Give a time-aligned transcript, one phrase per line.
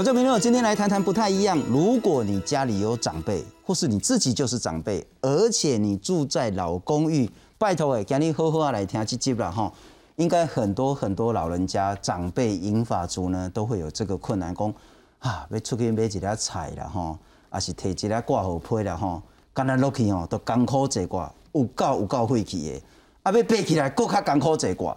[0.00, 1.58] 观众朋友，今天来谈谈不太一样。
[1.68, 9.70] 如果你家里有长辈，或是你自己就是长辈，而且你住在老公寓，拜托哎，今天好好来听这集了哈。
[10.16, 14.72] 应该很多很多老人家、长辈、银发族呢，都会有这个困难，讲
[15.18, 17.18] 啊，要出去买一粒菜啦吼，
[17.50, 19.20] 还是提一粒挂号批啦吼，
[19.52, 22.82] 干那落去吼都艰苦一寡，有够有够晦气的，
[23.24, 24.96] 啊，要背起来更较艰苦一寡。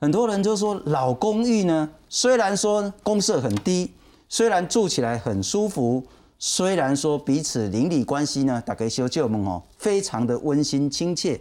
[0.00, 3.92] 很多人就说老公寓呢，虽然说公设很低，
[4.36, 6.04] 虽然住起来很舒服，
[6.40, 11.40] 虽然说彼此邻里关系呢，大家小舅们哦，非常的温馨亲切。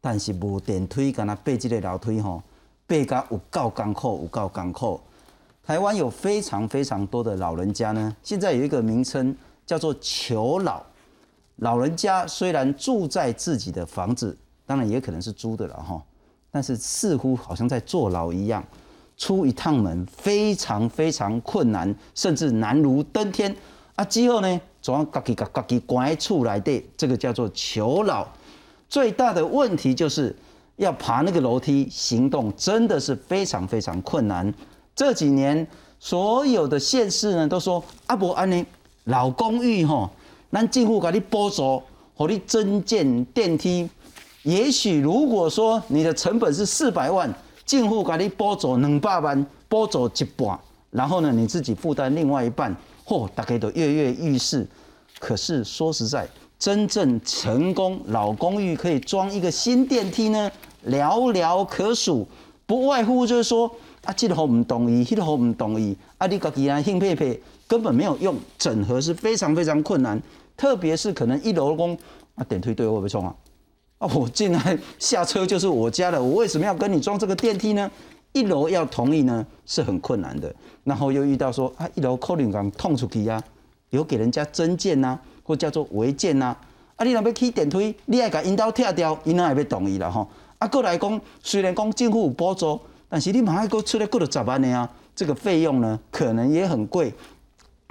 [0.00, 2.42] 但是无电梯，敢若爬这个楼梯吼，
[2.88, 4.98] 爬甲有够艰苦，有够艰苦。
[5.62, 9.36] 台湾有非常非常多的老人家呢，现在有一个名称
[9.66, 10.82] 叫做求老。
[11.56, 16.02] 老人家虽然住在自己的房子，当然也可能是租的了哈，
[16.50, 18.64] 但是似乎好像在坐牢一样，
[19.22, 23.54] 出一趟门非常非常困难，甚至难如登天。
[23.94, 26.58] 啊，之后呢，总要自己甲家己关出来？
[26.58, 28.26] 的，这个叫做求老。
[28.88, 30.34] 最大的问题就是
[30.74, 34.52] 要爬那个楼梯，行动真的是非常非常困难。
[34.92, 35.64] 这几年
[36.00, 38.66] 所有的县市呢都说阿伯安尼
[39.04, 40.10] 老公寓吼，
[40.50, 41.80] 咱政府给你补助，
[42.16, 43.88] 和你增建电梯。
[44.42, 47.32] 也许如果说你的成本是四百万，
[47.64, 50.58] 政府给你补助两百万，补助一半，
[50.90, 52.74] 然后呢你自己负担另外一半，
[53.04, 54.66] 嚯，大家都跃跃欲试。
[55.18, 56.28] 可是说实在。
[56.58, 60.48] 真正成功老公寓可以装一个新电梯呢，
[60.86, 62.24] 寥寥可数，
[62.66, 63.68] 不外乎就是说
[64.04, 70.22] 啊，这个好唔同意，那个好唔同意，啊，你自己啊，兴配配根本没有用，整合是非常非常困难，
[70.56, 71.98] 特别是可能一楼工
[72.36, 73.34] 啊，电梯对会不会冲啊？
[74.02, 77.88] 啊，我进来 下车就是我家了，我为什么要跟你装这个电梯呢？
[78.32, 80.52] 一楼要同意呢，是很困难的。
[80.82, 83.40] 然后又遇到说啊，一楼扣零刚痛出去呀，
[83.90, 85.18] 有给人家增建呐。
[85.44, 86.56] 或叫做违建呐，
[86.94, 90.26] 啊，你若要起电梯，你爱甲引导拆掉，因哪会要同意了吼？
[90.58, 97.12] 啊，过来讲，虽然讲政府有补助，但是你马上搁出来过了十万的啊，这个费用呢，可能也很贵。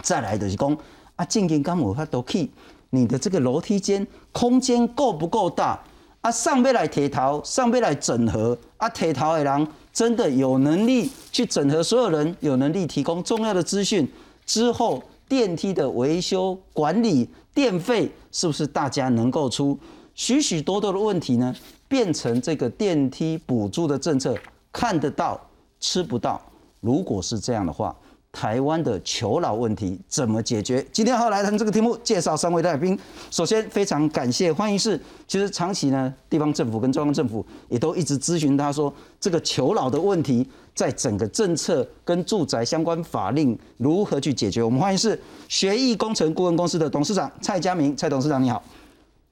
[0.01, 0.77] 再来就是讲，
[1.17, 2.49] 啊，正经讲有法度去，
[2.91, 5.77] 你的这个楼梯间空间够不够大？
[6.21, 14.07] 啊，上边来铁头，上边来整合，啊，铁头的人真的有能力去整合所有人，有能力提供重要的资讯
[14.45, 15.03] 之后。
[15.31, 19.79] 电梯的维修管理、电费是不是大家能够出？
[20.13, 21.55] 许许多多的问题呢，
[21.87, 24.35] 变成这个电梯补助的政策
[24.73, 25.39] 看得到
[25.79, 26.41] 吃不到。
[26.81, 27.95] 如果是这样的话，
[28.31, 30.85] 台湾的求老问题怎么解决？
[30.91, 32.97] 今天要来谈这个题目，介绍三位来宾。
[33.29, 44.63] 首先，非常感谢欢迎是，其实长期呢，地方政府跟中央政府也都一直咨询他说，这个求老的问题，在整个政策跟住宅相关法令如何去解决？
[44.63, 48.63] 我们欢迎是学艺工程顾问公司的董事长蔡佳明，蔡董事长你好。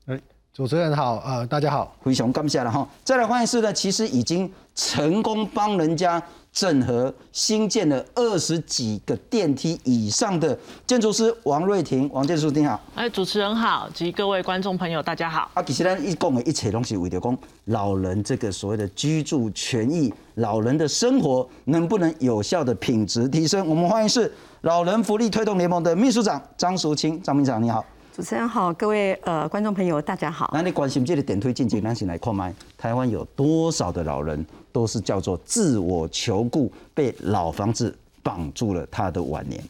[0.07, 0.19] 哎，
[0.53, 2.85] 主持人好，呃，大家好，灰熊干不下了哈。
[3.05, 6.21] 再来欢迎是呢，其实已经成功帮人家。
[6.51, 15.49] 整合新建了二十几个电梯以上的建筑师王瑞婷，王建筑师你好，哎，主持人好，及各位观众朋友大家好。
[15.53, 23.65] 啊，其实咱一共的一切东西为了讲老人这个所谓的居住权益，老人的生活能不能有效的品质提升？
[23.67, 27.85] 我们欢迎是老人福利推动联盟的秘书长张淑清，张秘书长你好。
[28.19, 30.51] 主持人好，各位呃观众朋友大家好。
[30.53, 39.63] 那你关心这个点推进进，咱先来看麦，台湾有多少的老人都是叫做自我求故，被老房子绑住了他的晚年。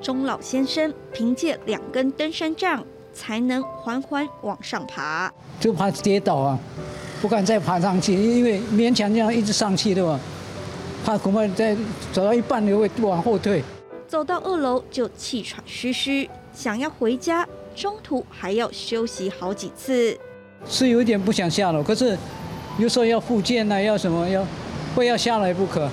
[0.00, 6.56] 钟老先生凭借两根登山杖才能缓缓往上爬，就怕跌倒啊，
[7.20, 10.20] 不敢再爬上去，因为勉强这样一直上去的嘛，
[11.04, 11.76] 怕恐怕再
[12.12, 13.64] 走到一半又会往后退。
[14.06, 16.30] 走到二楼就气喘吁吁。
[16.52, 20.16] 想要回家，中途还要休息好几次，
[20.66, 21.82] 是有点不想下楼。
[21.82, 22.16] 可是
[22.78, 24.46] 有时候要复健呢，要什么要，
[24.94, 25.88] 非要下来不可。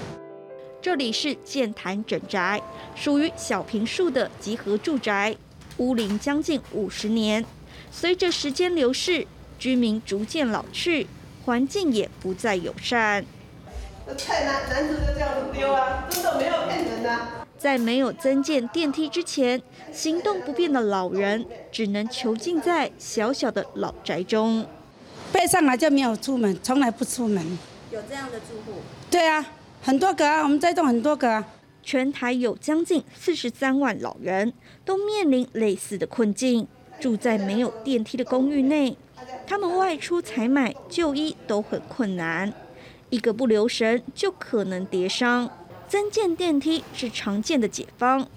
[0.81, 2.61] 这里是建潭整宅，
[2.95, 5.35] 属于小平数的集合住宅，
[5.77, 7.44] 屋龄将近五十年。
[7.91, 9.25] 随着时间流逝，
[9.57, 11.07] 居民逐渐老去，
[11.45, 13.25] 环境也不再友善。
[14.17, 17.49] 菜男男子就这样子丢啊，真的没有骗人的。
[17.59, 19.61] 在没有增建电梯之前，
[19.91, 24.65] 行动不便的老人只能囚禁在小小的老宅中。
[25.33, 27.45] 背上来就没有出门，从来不出门。
[27.91, 28.79] 有这样的住户？
[29.11, 29.45] 对啊，
[29.81, 31.45] 很多个啊，我们这栋很多个啊。
[31.81, 34.53] 全台有将近四十三万老人
[34.85, 36.67] 都面临类似的困境，
[37.00, 38.95] 住在没有电梯的公寓内，
[39.47, 42.53] 他们外出采买、就医都很困难，
[43.09, 45.50] 一个不留神就可能跌伤。
[45.89, 48.27] 增建电梯是常见的解方，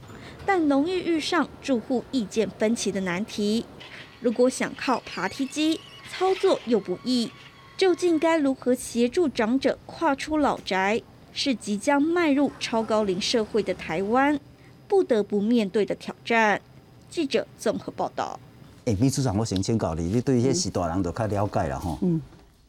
[0.46, 3.66] 但容易遇上住户意见分歧的难题。
[4.20, 5.78] 如果想靠爬梯机，
[6.10, 7.30] 操作又不易，
[7.76, 11.02] 究竟该如何协助长者跨出老宅，
[11.34, 14.40] 是即将迈入超高龄社会的台湾
[14.88, 16.60] 不得不面对的挑战。
[17.10, 18.40] 记者综合报道。
[18.86, 21.98] 哎，秘书长，我先请教你，你对一些是大人都较了解了哈。
[22.00, 22.20] 嗯。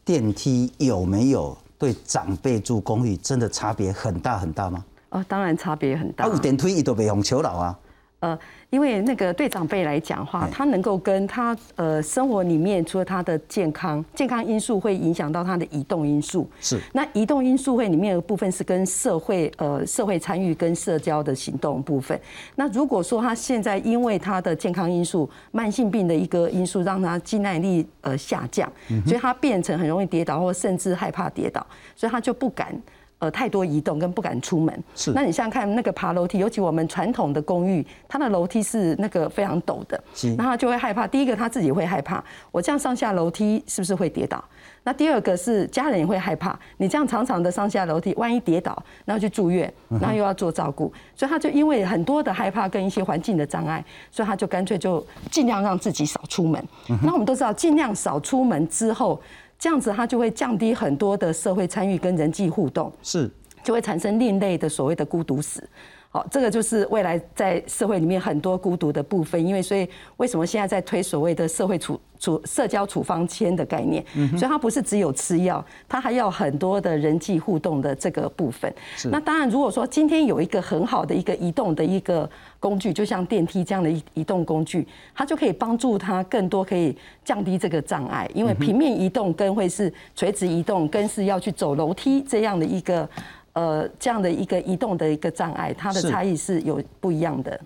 [0.04, 4.82] 电梯有没有对长辈住公寓真的差别很大很大吗？
[5.10, 6.24] 哦，当然差别很大。
[6.24, 7.78] 啊，有电梯伊都袂用求老啊。
[8.24, 8.38] 呃，
[8.70, 16.48] 因为那个对长辈来讲话，他能够跟他呃生活里面，除了他的健康，健康因素会影响到他的移动因素。
[16.58, 16.80] 是。
[16.94, 22.18] 那移动因素会里面的部分是跟社会呃社会参与跟社交的行动部分。
[22.54, 28.72] 那如果说他现在因为他的健康因素、慢性病的一个因素，让他肌耐力呃下降，
[29.04, 32.74] 所以他变成很容易跌倒，或甚至害怕跌倒，所以他就不敢。
[33.20, 34.82] 呃，太多移动跟不敢出门。
[34.94, 41.06] 是，那你想想看，那个爬楼梯，尤其我们传统的公寓，它的楼梯是那个非常陡的，是，那他就会害怕。
[41.06, 44.44] 第一个他自己会害怕，我这样上下楼梯是不是会跌倒？
[44.82, 56.62] 那第二个是家人也会害怕，你这样长长的上下楼梯，万一跌倒，然后去住院，然后又要做照顾，所以他就因为很多的害怕跟一些环境的障碍，所以他就干脆就尽量让自己少出门。
[57.02, 59.18] 那我们都知道，尽量少出门之后。
[59.58, 63.30] 这样子，它就会降低很多的社会参与跟人际互动，是
[63.62, 65.66] 就会产生另类的所谓的孤独死。
[66.14, 69.84] 好，这个就是未来在社会里面很多孤独的部分，因为所以
[70.16, 74.00] 为什么现在在推所谓的社会处处社交处方签的概念？
[74.38, 78.72] 所以它不是只有吃药，它还要很多的人际互动的这个部分。
[79.10, 84.86] 那当然，如果说今天有一个很好的一个移动的一个工具，就像电梯这样的移移动工具，
[85.16, 93.08] 它就可以帮助他更多可以降低这个障碍，因为平面移动跟会是垂直移动，跟是要去走楼梯这样的一个。
[93.54, 97.58] 呃，这样的一个移动的一个障碍，它的差异是有不一样的。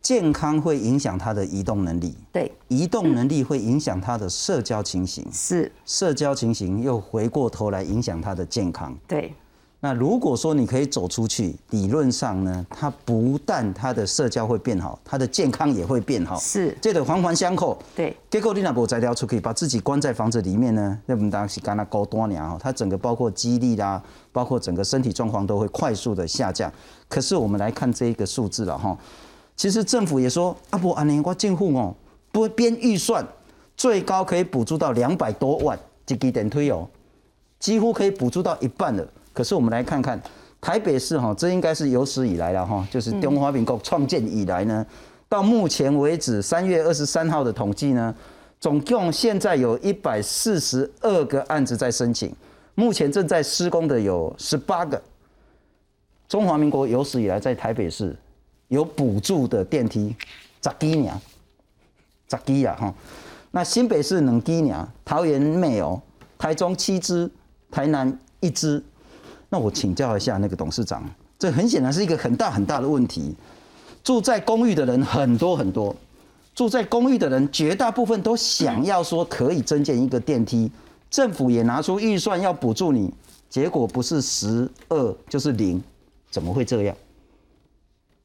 [0.00, 9.32] 健康会影响他的移动能力，对，移动能力会影响他的社交情形，是，社交情形又回过头来影响他的健康，对。
[9.84, 17.76] 那如果说你可以走出去，理论上呢，它不但它的社交会变好，它的健康也会变好，是，这个环环相扣。
[17.94, 24.02] 对，结果你那不摘掉出去，把自己关在房子里面呢，那我们当是跟他高多年哈，它整个包括肌力啦，
[24.32, 26.72] 包括整个身体状况都会快速的下降。
[27.06, 28.96] 可是我们来看这一个数字了哈，
[29.54, 31.94] 其实政府也说啊不，安尼我政府哦，
[32.32, 33.22] 不编预算，
[33.76, 35.78] 最高可以补助到两百多万，
[36.08, 36.88] 一基电推哦，
[37.58, 39.06] 几乎可以补助到一半了。
[39.34, 40.18] 可是我们来看看
[40.60, 44.86] 台北市哈，这应该是有史以来了哈，就是中华民国创建以来呢，
[45.28, 48.14] 到目前为止三月二十三号的统计呢，
[48.60, 52.34] 总共现在有一百四十二个案子在申请，
[52.76, 55.02] 目前正在施工的有十八个。
[56.28, 58.16] 中华民国有史以来在台北市
[58.68, 60.16] 有补助的电梯，
[60.62, 61.12] 十几年，
[62.30, 62.94] 十几呀哈。
[63.50, 66.00] 那新北市两几年，桃园没有，
[66.38, 67.30] 台中七支，
[67.70, 68.82] 台南一支。
[69.54, 71.08] 那我请教一下那个董事长，
[71.38, 73.32] 这很显然是一个很大很大的问题。
[74.02, 75.94] 住在公寓的人很多很多，
[76.56, 80.68] 住在公寓的人绝大部分都想要说可以增建一个电梯，
[81.08, 83.14] 政府也拿出预算要补助你，
[83.48, 85.80] 结果不是十二就是零，
[86.32, 86.96] 怎么会这样？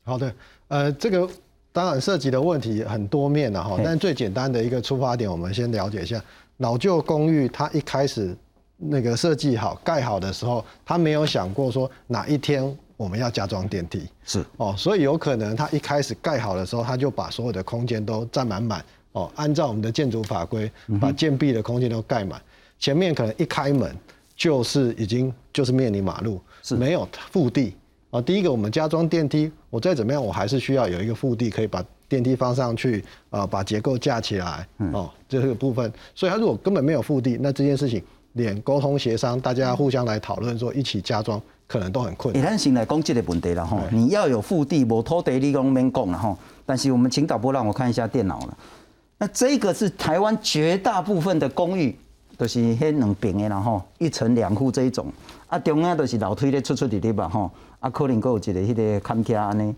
[0.05, 0.33] 好的，
[0.69, 1.29] 呃，这个
[1.71, 6.19] 当然涉及的问题很多面了哈，但最简单的一个出发点，我们先了解一下
[6.57, 8.35] 老旧公寓，它一开始。
[8.79, 14.43] 那个设计好盖好的时候，他没有想过说哪一天我们要加装电梯，是。
[14.55, 18.83] 哦，所以有可能他一开始盖好的时候，他就把所有的空间都占满满。
[19.11, 22.41] 哦，按照我们的建筑法规，把建壁的空间都盖满，
[22.79, 23.93] 前面可能一开门
[24.35, 26.75] 就是已经就是面临马路，是。
[26.75, 27.75] 没有腹地。
[28.11, 28.21] 啊。
[28.21, 34.65] 第一个我们加装电梯，我再怎么样，我还是需要有一个腹地可以把电梯放上去啊，把结构架起来。
[34.93, 35.91] 哦，这个部分。
[36.13, 38.01] 所以他如果根本没有腹地，那这件事情。
[38.33, 42.41] 连沟通协商，大家互相来讨论，说一起加装，可能都很困难。
[42.41, 46.37] 以咱先来讲这个问题了哈，你要有腹地，无土地你讲免讲了哈。
[46.65, 48.57] 但是我们请导播让我看一下电脑了。
[49.17, 51.97] 那这个是台湾绝大部分的公寓，
[52.37, 55.11] 都是迄两平的然后一层两户这一种。
[55.47, 57.51] 啊，中央都是楼梯咧出出入入吧哈。
[57.79, 59.75] 啊，可能够有一个迄个看卡安尼。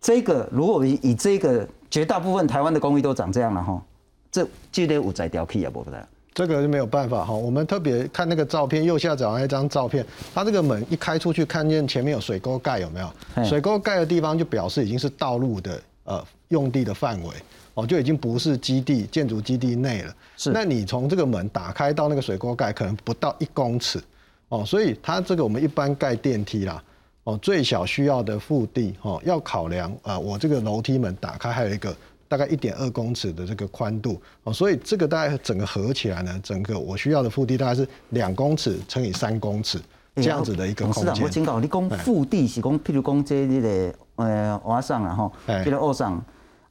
[0.00, 3.82] 这个如果以以这个绝大部分台湾的公寓都长这样了哈，
[4.30, 5.90] 这这个有在调去啊，不不
[6.32, 13.44] 这个就没有办法哈，我们特别看那个照片，右下角那张照片，它这个门一开出去，看见前面有水沟盖，有没有？
[13.44, 17.30] 水沟盖的地方就表示已经是道路的呃用地的范围
[17.74, 20.14] 哦，就已经不是基地建筑基地内了。
[20.36, 24.00] 是，那你从这个门打开到那个水沟盖，可能不到一公尺
[24.48, 26.82] 哦，所以它这个我们一般盖电梯啦。
[27.24, 31.94] 哦，最小需要的腹地哦，要考量啊，我这个楼梯门打开还有一个
[32.30, 39.80] 大概一点二公尺的这个宽度哦，所以这个大概整个合起来呢，整个我需要的腹地大概是两公尺乘以三公尺
[40.14, 41.06] 这样子的一个空间。
[41.06, 46.24] 董事长，我请教你讲腹地是讲，譬如讲这这个呃瓦上啊吼，譬如瓦上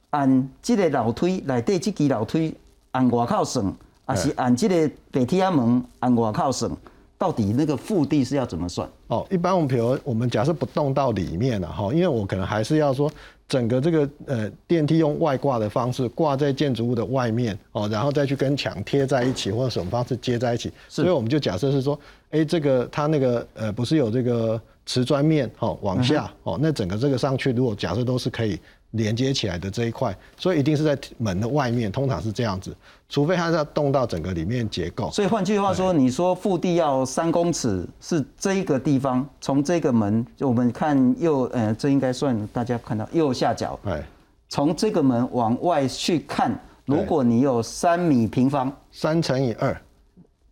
[0.08, 2.56] 按这个楼梯内底这支楼梯
[2.92, 3.70] 按外靠算，
[4.06, 6.74] 还是按这个北梯啊门按外靠算？
[7.18, 8.88] 到底那个腹地是要怎么算？
[9.08, 13.12] 哦，一般我们比如我们假设不动到里面了哈，因为我可能还是要说
[13.50, 21.98] 整个这个呃电梯用外挂的方式挂在建筑物的外面哦，然后再去跟墙贴在一起或者什么方式接在一起，所以我们就假设是说，
[22.30, 28.58] 哎，这个它那个呃不是有这个瓷砖面哦往下哦，那整个这个上去如果假设都是可以。
[28.92, 32.76] 连接起来的这一块，所以一定是在门的外面，通常是这样子，
[33.08, 35.10] 除非它是要动到整个里面结构。
[35.12, 44.02] 所以换句话说，你说腹地要三公尺，是这一个地方，从这个门，就我们看右，呃，这应该算大家看到右下角，哎，
[44.48, 46.52] 从这个门往外去看，
[46.84, 49.80] 如果你有三米平方，三乘以二，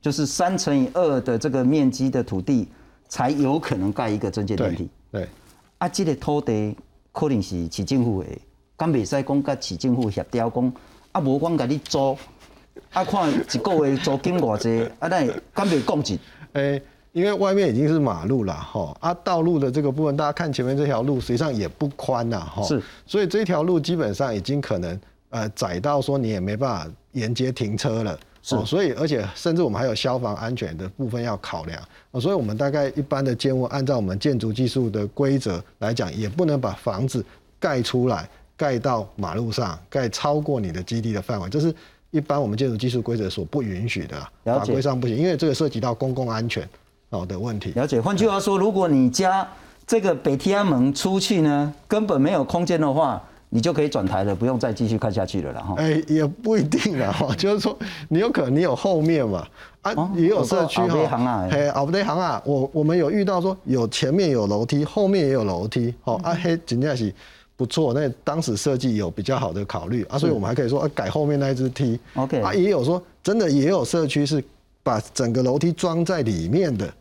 [0.00, 2.68] 就是三乘以二的这个面积的土地，
[3.08, 4.88] 才有可能盖一个增建电梯。
[5.10, 5.28] 对，
[5.78, 6.76] 啊，这个土地。
[7.12, 8.28] 可能是市政府的，
[8.76, 10.72] 敢袂使讲甲市政府协调讲，
[11.12, 12.16] 啊无讲甲你租，
[12.92, 16.20] 啊看一个月租金偌济，啊那敢袂讲一？
[16.52, 25.00] 诶，因为外面已经是马路了，吼，啊道路的这个部分，大家看前面这条路实际上也不宽呐，吼，是，所以这条路基本上已经可能
[25.30, 28.18] 呃窄到说你也没办法沿街停车了。
[28.50, 31.78] 哦，所以而且甚至我们还有消防安全的部分要考量
[32.12, 37.24] 哦，所以我们大概一般的建物，按照我们建筑技术的规则来讲，也不能把房子
[37.60, 41.74] 盖出来，盖到马路上，盖超过你的基地的范围，这是
[42.10, 46.66] 一般我们建筑技术规则所不允许的，法规上不行，因为这个涉及到公共安全
[47.10, 47.72] 哦的问题。
[47.72, 48.00] 了解。
[48.00, 49.46] 换句话说，如果你家
[49.86, 53.22] 这个北天安门出去呢，根本没有空间的话。
[53.50, 55.74] 你就可以转台了，不用再继续看下去了，然后。
[55.76, 57.76] 哎，也不一定啊，哈， 就是说
[58.08, 59.46] 你有可能你有后面嘛，
[59.82, 67.12] 啊，也有社区哈，嘿，奥不对行啊，我我们有遇到说有前面有楼梯，后面也有楼梯，哦，啊嘿，真正是
[67.56, 74.44] 不错，那当时设计有比较好的考虑啊，所以我们还可以说啊改后面那一只梯，OK，啊也有说真的也有社区是
[74.82, 76.92] 把整个楼梯装在里面的。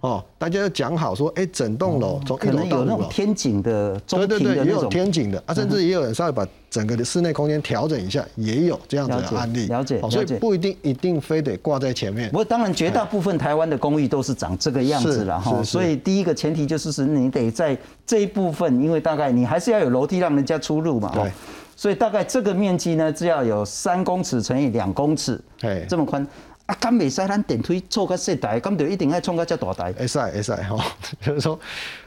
[0.00, 9.66] 哦，大家要讲好说，哎，整栋楼从一楼到五楼，天井的，对对对，也有天井的啊，甚至也有人稍微把整个的室内空间调整一下，也有这样子的案例。
[9.66, 12.28] 了解，所以不一定一定非得挂在前面。
[12.30, 15.62] 不过当然，绝大部分台湾的公寓都是长这个样子了哈。
[15.62, 17.76] 所以第一个前提就是是你得在
[18.06, 21.10] 这一部分，因为大概你还是要有楼梯让人家出入嘛。
[21.14, 21.30] 对。
[21.76, 26.24] 所以大概这个面积呢，只要有三公尺乘以两公尺，哎，这么宽。
[26.66, 29.92] 啊，敢未使咱电梯做个细台，敢就一定要创个遮大台。
[29.92, 30.80] 会使会使吼，
[31.20, 31.58] 就是说，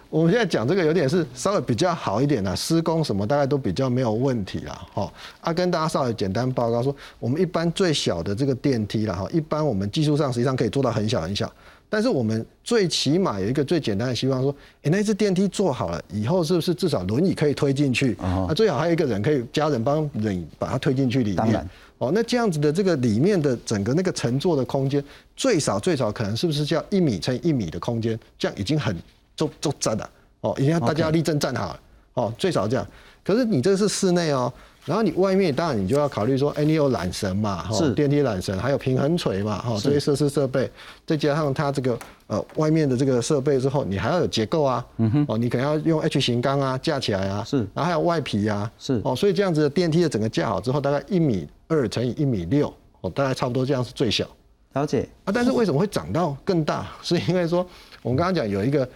[0.10, 5.12] 我们现在讲这个有点是稍微比较好一点啦，施工什么大概都比较没有问题啦，吼。
[5.42, 11.52] 啊，跟大家稍微简单报告说，我们一般最小的这个电梯啦，哈，一般我们技术上实际上可以做到很小很小。
[11.90, 18.14] 但是我们最起码有一个最简单的希望，说，哎，那只电梯做好了以后，是不是至少轮椅可以推进去？
[18.16, 21.70] 啊，最好还有一个人可以家人帮人把它推进去里面。
[21.98, 25.04] 哦，那这样子的这个里面的整个那个乘坐的空间，
[25.36, 28.20] 最少最少可能是不是叫一米乘一米的空间？
[28.38, 28.96] 这样已经很
[29.36, 30.10] 就就站了。
[30.42, 31.80] 哦，已经大家立正站好了。
[32.14, 32.88] 哦，最少这样。
[33.24, 34.52] 可是你这是室内哦。
[34.86, 40.72] 然后你外面当然你就要考虑说，哎，你有缆绳嘛，哈，电梯缆绳，还有平衡锤嘛，哈，这些设施设备，
[41.06, 54.26] 再加上它这个呃外面的这个设备之后，你还要有结构啊，嗯哼，哦，你可能要用 H 型钢啊架起来啊，是，然后还有外皮啊，是，哦，所以这样子的电梯的整个架好之后，大概一米二乘以一米六，哦，大概差不多这样是最小。
[54.74, 56.88] 了解啊，但是为什么会长到更大？
[57.02, 57.66] 是因为说
[58.04, 58.88] 我们刚刚讲有一个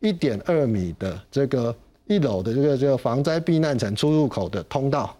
[0.00, 1.74] 一点二米的这个
[2.06, 5.16] 一楼的这个这个防灾避难层出入口的通道。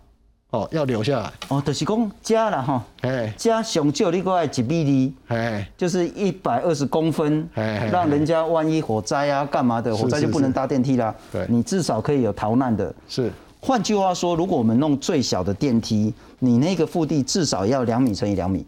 [0.53, 11.15] 哦，要留下来哦，就是讲加了哈，哎，加上少你过来几米哎，就是一百二十公分，哎，让人家万一火灾啊干嘛的，火灾就不能搭电梯啦。
[11.33, 12.95] 对，你至少可以有逃难的。
[13.09, 13.33] 是，
[13.63, 18.67] 换句话说，如果我们弄最小的电梯，你那个腹地至少要两米乘以两米，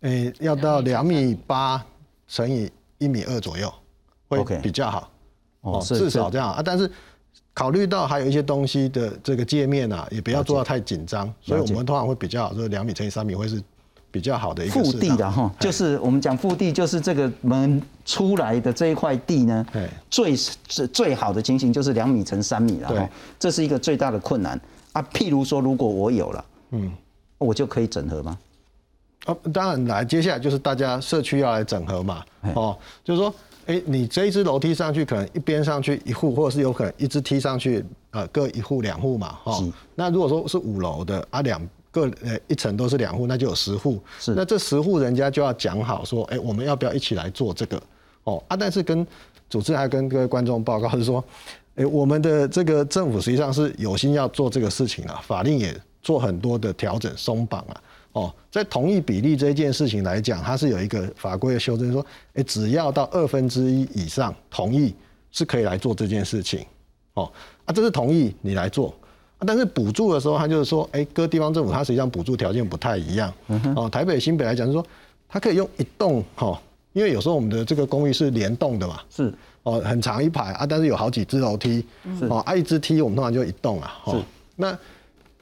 [0.00, 1.84] 哎，要到两米八
[2.26, 3.70] 乘以一米二左右，
[4.28, 5.10] 会比较好。
[5.60, 6.90] 哦，至少这样啊，但是。
[7.56, 13.62] 考虑到还有一些东西的这个界面啊，也不要做到太紧张，所以我们通常会比较，就是两米乘以三米会是
[14.10, 19.66] 比较好的一个腹地的哈，就是我们讲腹地，就是这个门出来的这一块地呢，
[20.10, 20.36] 最
[20.68, 24.60] 最最好的情形就是两米乘三米了哈，这是一个最大的困难。
[24.92, 25.02] 啊。
[25.14, 26.92] 譬如说，如果我有了，嗯，
[27.38, 28.38] 我就可以整合吗？
[29.24, 32.22] 哦，当然来，接下来就是大家社区要来整合嘛，
[32.54, 33.34] 哦，就是说，
[33.66, 39.60] 哎，你这一只楼梯上去，可能一边上去一户，或者是有可能一只梯上去，呃，各一户两户嘛，哈。
[39.94, 44.00] 那如果说是五楼的啊，两个呃一层都是两户，那就有十户。
[44.20, 44.34] 是。
[44.34, 47.82] 那这十户人家就要讲好说，哎，我们要不要一起来做这个？
[48.22, 49.04] 哦啊，但是跟
[49.50, 51.24] 组织还跟各位观众报告是说，
[51.74, 57.82] 哎，我们的这个政府实际上是有心要做这个事情啊，法令也做很多的调整松绑啊。
[58.16, 64.94] 哦，在同意比例这件事情来讲，它是有一个法规的修正，说，哎，只要到二分之一以上同意，
[65.30, 66.64] 是可以来做这件事情。
[67.12, 67.30] 哦，
[67.66, 68.94] 啊，这是同意你来做，
[69.40, 73.30] 但是补助的时候，它就是说，哎，各地方政府它实际上补助条件不太一样。
[73.76, 74.82] 哦，台北新北来讲是说，
[75.28, 76.58] 它可以用一栋，哈，
[76.94, 79.30] 因为有时候我们的这个公寓是联动的嘛，是，
[79.62, 81.84] 哦，很长一排啊，但是有好几只楼梯，
[82.30, 84.16] 哦，啊，一只梯我们通常就一栋啊，是，
[84.56, 84.78] 那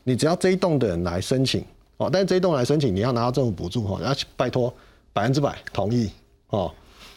[0.02, 1.64] 你只要这一栋的人来申请。
[1.96, 4.72] 哦，但是这一栋来申请，你要拿到政府补助哈，要拜托
[5.12, 6.10] 百分之百同意
[6.48, 6.68] 哦，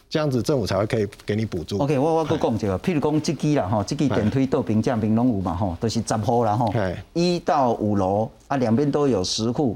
[0.08, 1.80] 这样子政府才会可以给你补助。
[1.80, 6.72] OK，我我搁讲一个，譬如讲这支啦哈，这支电梯到平价平拢有嘛吼，都是十户啦吼，
[7.14, 9.76] 一到五楼啊，两边都有十户。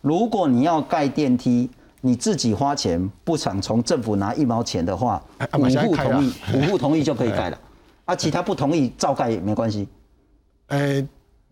[0.00, 1.68] 如果你要盖电梯，
[2.00, 5.22] 你自己花钱，不想从政府拿一毛钱的话，
[5.58, 7.58] 五户同意，五户同意就可以盖了。
[8.06, 9.86] 啊，其他不同意照盖也没关系。
[10.68, 11.06] 诶。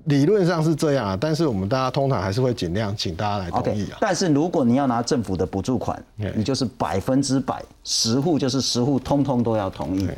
[0.05, 3.99] 理论上是这样啊，但是我们大家通常还是会尽量请大家来同意啊。
[4.00, 6.00] 但是如果你要拿政府的补助款，
[6.37, 10.09] 你就是百分之百，十户就是十户，通通都要同意。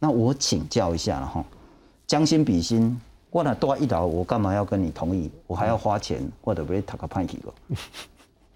[0.00, 1.44] 那我请教一下了哈，
[2.06, 5.30] 将心比心，我那多一刀，我干嘛要跟你同意？
[5.46, 7.54] 我还要花钱，或者不会讨个派题了。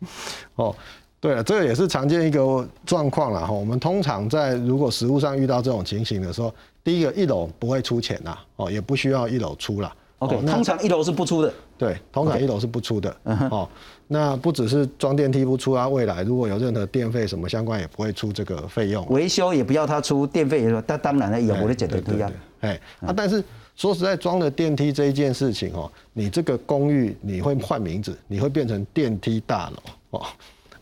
[0.57, 0.75] 哦，
[1.21, 3.53] 对了，这个也是常见一个状况了哈。
[3.53, 6.53] 我们通常在如果实物上遇到这种情形的时候，
[6.83, 9.93] 第一个一楼不会出钱呐，哦，也不需要一楼出了。
[10.23, 11.53] OK，通常一楼是不出的。
[11.77, 13.17] 对，通常一楼是不出的。
[13.51, 13.69] 哦，
[14.07, 19.05] 那不只是装电梯不出啊，未来如果有任何电费什么相关，也不会出这个费用。
[19.09, 22.31] 维修也不要他出，电费也说，但当然了，有我的解决推啊。
[22.61, 23.43] 哎，啊，但是
[23.75, 29.77] 说实在，装了电梯这一件事情哦，你这个公寓你会换名字，你会变成电梯大楼
[30.11, 30.27] 哦。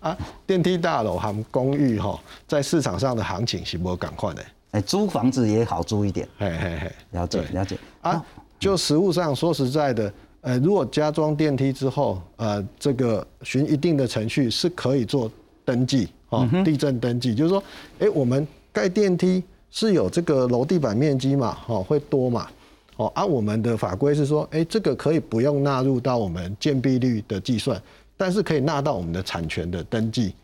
[0.00, 4.44] 啊，电梯大楼和公寓哈，在市场上的行情是不赶快的。
[4.72, 6.28] 哎，租房子也好租一点。
[6.38, 8.22] 嘿嘿嘿，了解了解啊。
[8.60, 15.32] 就实物上说实在的，呃，如果加装电梯之后，呃，这个循一定的程序是可以做
[15.64, 17.62] 登记哦，地震登记，就是说，
[18.00, 22.48] 哎，我们盖电梯是有这个楼地板面积嘛，哦，会多嘛，
[22.96, 27.80] 哦，按我们的法规是说，哎，这个可以不用纳入到我们建蔽率的计算，
[28.14, 30.34] 但是可以纳到我们的产权的登记，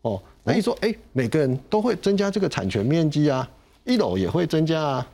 [0.00, 3.46] 哦，那你说，哎，每个人都会增加这个产权面积啊，
[3.84, 5.06] 一楼也会增加啊。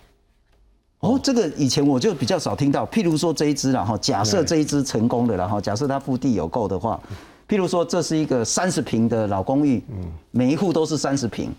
[1.05, 2.87] 哦，这个以前我就比较少听到。
[2.87, 6.99] 譬如说这一支然后假设这一支成功的然后假设它腹地有够的话，
[7.47, 11.53] 譬如说这是一个三十平的老公寓，嗯，每一户都是三十平。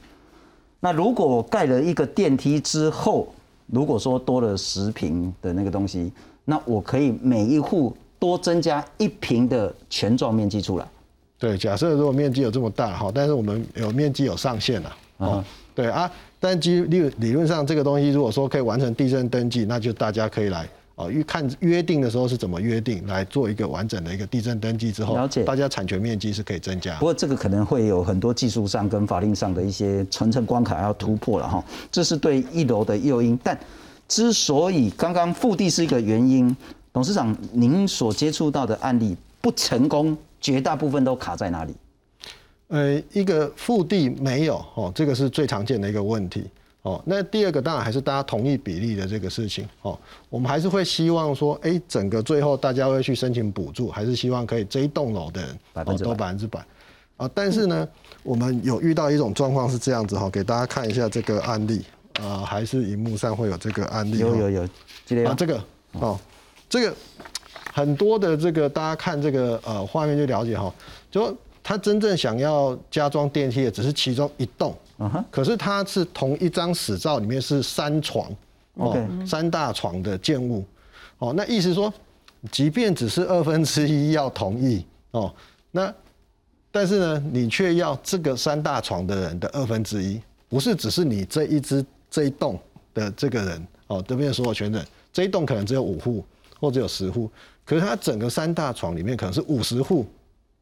[0.80, 3.28] 那如果我盖了一个电梯之后，
[3.68, 6.12] 如果说多了十平的那个东西，
[6.44, 10.86] 那我可以每一户多增加一平的全幢面积出来。
[11.38, 15.44] 对，假设如果面积有这么大哈，但是我们有面积有上限了，哦，
[15.76, 16.12] 对啊。
[16.40, 26.98] 但基理理论上，这个东西如果说可以完成地震登记，那就大家可以来哦，约看约定的时候是怎么约定，来做一个完整的一个地震登记之后，了解大家产权面积是可以增加。
[27.00, 33.38] 不过这个可能会有很多技术上跟法令上的一些层层关卡要突破了哈，这是对一楼的诱因。
[33.44, 33.58] 但
[34.08, 36.56] 之所以刚刚复地是一个原因，
[36.94, 41.74] 董事长您所接触到的案例不成功，绝大部分都卡在哪里？
[42.68, 46.44] 呃，一个腹地没有哦，这个是最常见的一个问题
[46.82, 47.00] 哦。
[47.06, 49.96] 那第二个当然还是大家同意比例的这个事情哦。
[50.30, 55.50] 我们还是会希望说，哎，整个最后大家会去申请补助，还是希望可以这一栋楼的人
[56.02, 56.66] 都百分之百
[57.18, 57.30] 啊。
[57.36, 57.88] 但是呢，
[58.24, 61.86] 我们有遇到一种状况是这样子哈，给大家看一下这个案例
[62.20, 64.18] 啊，还是荧幕上会有这个案例。
[64.18, 64.64] 有有有，
[65.30, 66.20] 啊，这个哦，
[66.68, 66.96] 这个
[67.72, 70.74] 很多的这个大家看这个呃画面就了解哈，
[71.12, 71.38] 就。
[71.68, 74.78] 他真正想要加装电梯的只是其中一栋，
[75.32, 78.32] 可是它是同一张死照里面是三床，
[78.76, 80.64] 哦，三大床的建物，
[81.18, 81.92] 哦，那意思说，
[82.52, 85.34] 即便只是二分之一要同意，哦，
[85.72, 85.92] 那
[86.72, 92.60] 但是呢，你却要这个三大床的人的二分之一，不是只是你这一只这一栋
[92.94, 96.24] 的这个人，哦，这边所有权人，这一栋可能只有五户
[96.60, 97.28] 或者有十户，
[97.66, 100.06] 可是他整个三大床里面可能是五十户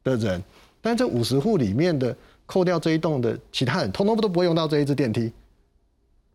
[0.01, 0.41] 的人。
[0.83, 2.13] 但这五十户里面的
[2.45, 5.31] 扣掉这一栋的其他人，通通都不会用到这一支电梯。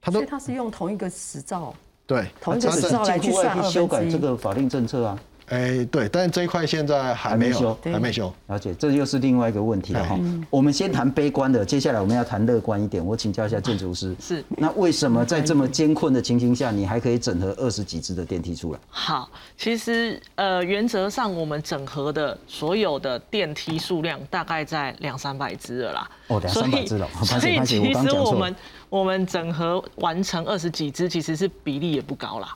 [0.01, 1.75] 他所以他是用同一个执照，
[2.07, 5.21] 对，同一个执照来去算修改这个法令政策啊。
[5.51, 8.33] 哎，对，但是这一块现在还没有，还没修。
[8.49, 10.19] 了解，这又是另外一个问题了哈。
[10.51, 13.05] 我们先谈悲观的，接下来我们要谈乐观一点。
[13.05, 18.79] 我请教一下建筑师， 是那为什么在这么艰困的情形下，你还可以整合二十几只的电梯出来？
[18.89, 26.11] 好，其实呃，原则上我们整合的所有的电梯数量大概在两三百只了啦。
[26.29, 28.57] 哦，两三百只了， 所以其实我们
[28.91, 32.55] 我们整合完成二十几只，其实是比例也不高啦。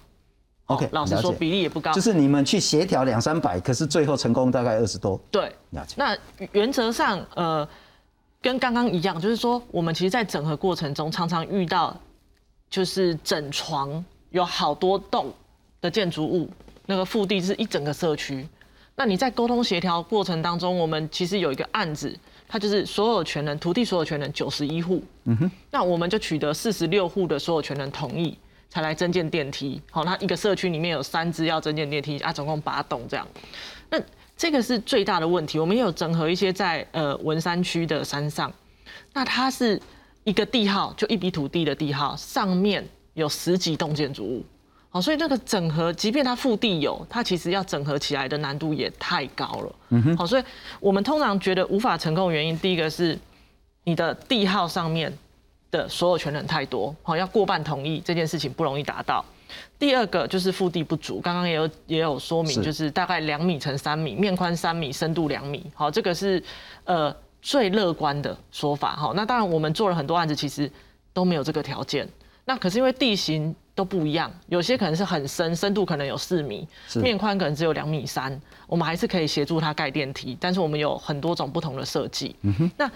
[0.74, 5.20] OK，老实说比例也不高，就是你们去协调两三百，可是最后成功大概二十多。
[5.30, 5.54] 对，
[5.96, 6.16] 那
[6.52, 7.68] 原则上呃，
[8.40, 11.96] 跟刚刚一样，就是说我们其实，在整合过程中常常遇到，
[12.70, 15.32] 就是整床有好多栋
[15.80, 16.48] 的建筑物，
[16.86, 18.46] 那个腹地是一整个社区。
[18.94, 22.14] 那你在沟通协调过程当中，我们其实有一个案子，
[22.46, 28.36] 它就是所有权人土地所有权人九十一户，嗯哼，那我们就取得四十六户的所有权人同意。
[28.72, 33.28] 才来增建电梯，好，那一个社区里面有三支要增建电梯啊，总共八栋这样，
[33.90, 34.00] 那
[34.34, 35.58] 这个是最大的问题。
[35.58, 38.50] 我们也有整合一些在呃文山区的山上，
[39.12, 39.78] 那它是
[40.24, 42.82] 一个地号，就一笔土地的地号，上面
[43.12, 44.42] 有十几栋建筑物，
[44.88, 50.44] 好，所以那个整合，即便它腹地有，它其实要整合起来的难度也太高了，嗯哼，好，所以
[50.80, 53.18] 我们通常觉得无法成功的原因，第一个是
[53.84, 55.12] 你的地号上面。
[55.72, 59.24] 的所有权人太多，好要过半同意这件事情不容易达到。
[59.78, 66.42] 第二个就是腹地不足，刚刚也有也有说明，就是大概两米乘三米，面宽三米，深度两米，好，这个是
[66.84, 68.94] 呃最乐观的说法。
[68.94, 70.70] 好，那当然我们做了很多案子，其实
[71.12, 72.06] 都没有这个条件。
[72.44, 82.36] 那可是因为地形都不一样，有些可能是很深，深度可能有四米，面宽可能只有两米三，我们还是可以协助他盖电梯，但是我们有很多种不同的设计。
[82.42, 82.90] 嗯哼，那。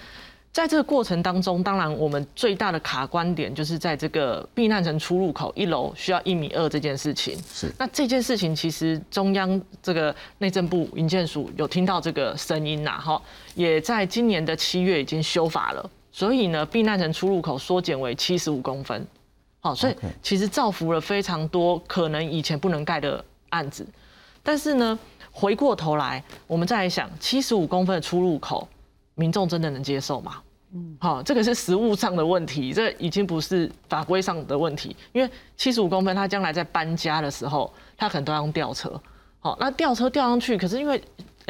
[0.56, 7.38] 在这个过程当中，当然我们最大的卡关点就是在这个避难层出入口一楼需要一米二这件事情。
[7.52, 13.20] 是，那这件事情其实中央这个内政部营建署有听到这个声音呐，哈，
[13.54, 19.06] 也在今年的七月已经修法了，所以呢，避难层出入口缩减为七十五公分，
[19.60, 23.86] 好，所以其实造福了非常多可能以前不能盖的案子。
[24.42, 24.98] 但是呢，
[25.30, 28.66] 回过头来我们再来想，七十五公分的出入口，
[29.16, 30.42] 民众真的能接受吗？
[30.98, 34.96] 好，这个是实物上的问题，这已经不是法规上的问题。
[35.12, 39.00] 因为七十五公分，他将来在搬家的时候，他可能都要用吊车。
[39.40, 41.02] 好，那吊车吊上去，可是因为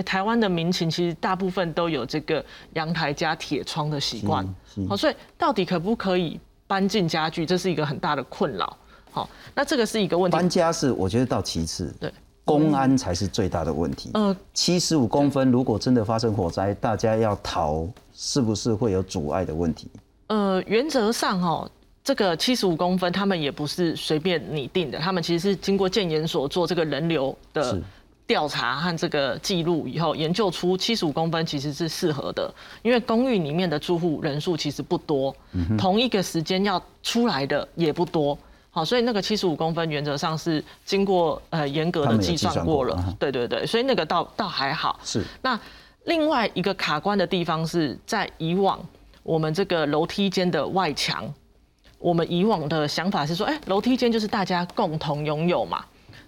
[0.04, 4.46] 台湾的民情其实大部分都有这个阳台加铁窗的习惯。
[4.88, 8.76] 好，所以到底可不可以搬进家具，这是一个很大的困扰。
[9.10, 10.36] 好，那这个是一个问题。
[10.36, 11.94] 搬家是我觉得到其次。
[12.00, 12.12] 对。
[12.46, 14.10] 公安才是最大的问题。
[14.14, 19.88] 呃，七十五公分，如果真的发生火灾，大家要逃，是不是会有阻碍的问题？
[20.28, 21.68] 呃，原则上哈，
[22.04, 27.82] 这个七十五公分，他们也不是随便拟定的，他们其实是经过建研所做这个人流的
[28.28, 35.34] 调查和这个记录以后，研究出七十五公分其实是适合的，因为公寓里面的住户人数其实不多，
[35.76, 38.38] 同一个时间要出来的也不多。
[38.76, 45.00] 好，所以那个七十五公分原则上是经过呃严格的计算过了，对对对，所以那个倒倒还好。
[45.02, 45.24] 是。
[45.40, 45.58] 那
[46.04, 48.78] 另外一个卡关的地方是在以往
[49.22, 51.24] 我们这个楼梯间的外墙，
[51.98, 55.82] 我们以往的想法是说，哎，楼梯间就是大家共同拥有嘛。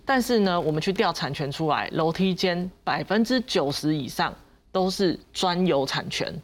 [0.06, 4.34] 但是呢，我们去调产权出来，楼梯间百分之九十以上
[4.72, 6.34] 都是专有产权。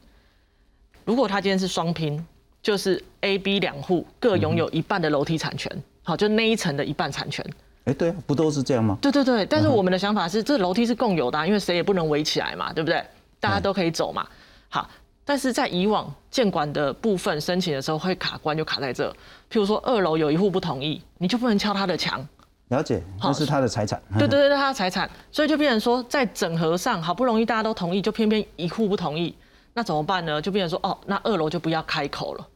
[1.07, 2.23] 如果他今天是双拼，
[2.63, 5.73] 就是 A、B 两户各拥有一半的楼梯产权。
[6.05, 7.45] 好，就那一层的一半产权。
[7.87, 8.97] 哎，对啊，不都是这样吗？
[9.03, 13.05] 对对对，但是我们的想法是，这楼梯是共有的，因为谁也不能围起来嘛，对不对？
[13.41, 14.27] 大家都可以走嘛。
[14.69, 14.89] 好，
[15.25, 19.11] 但是在以往建管的部分申请的时候会卡关，就卡在这。
[19.51, 22.27] 譬如说二楼有一户不同意，你就不能敲他的墙。
[22.69, 24.01] 了解，那是他的财产。
[24.19, 29.35] 对 对对，他的财产，所以就变成说，在整合上好不容易大家都同意，就偏偏一户不同意，
[29.75, 30.41] 那怎么办呢？
[30.41, 32.47] 就变成说，哦，那二楼就不要开口了，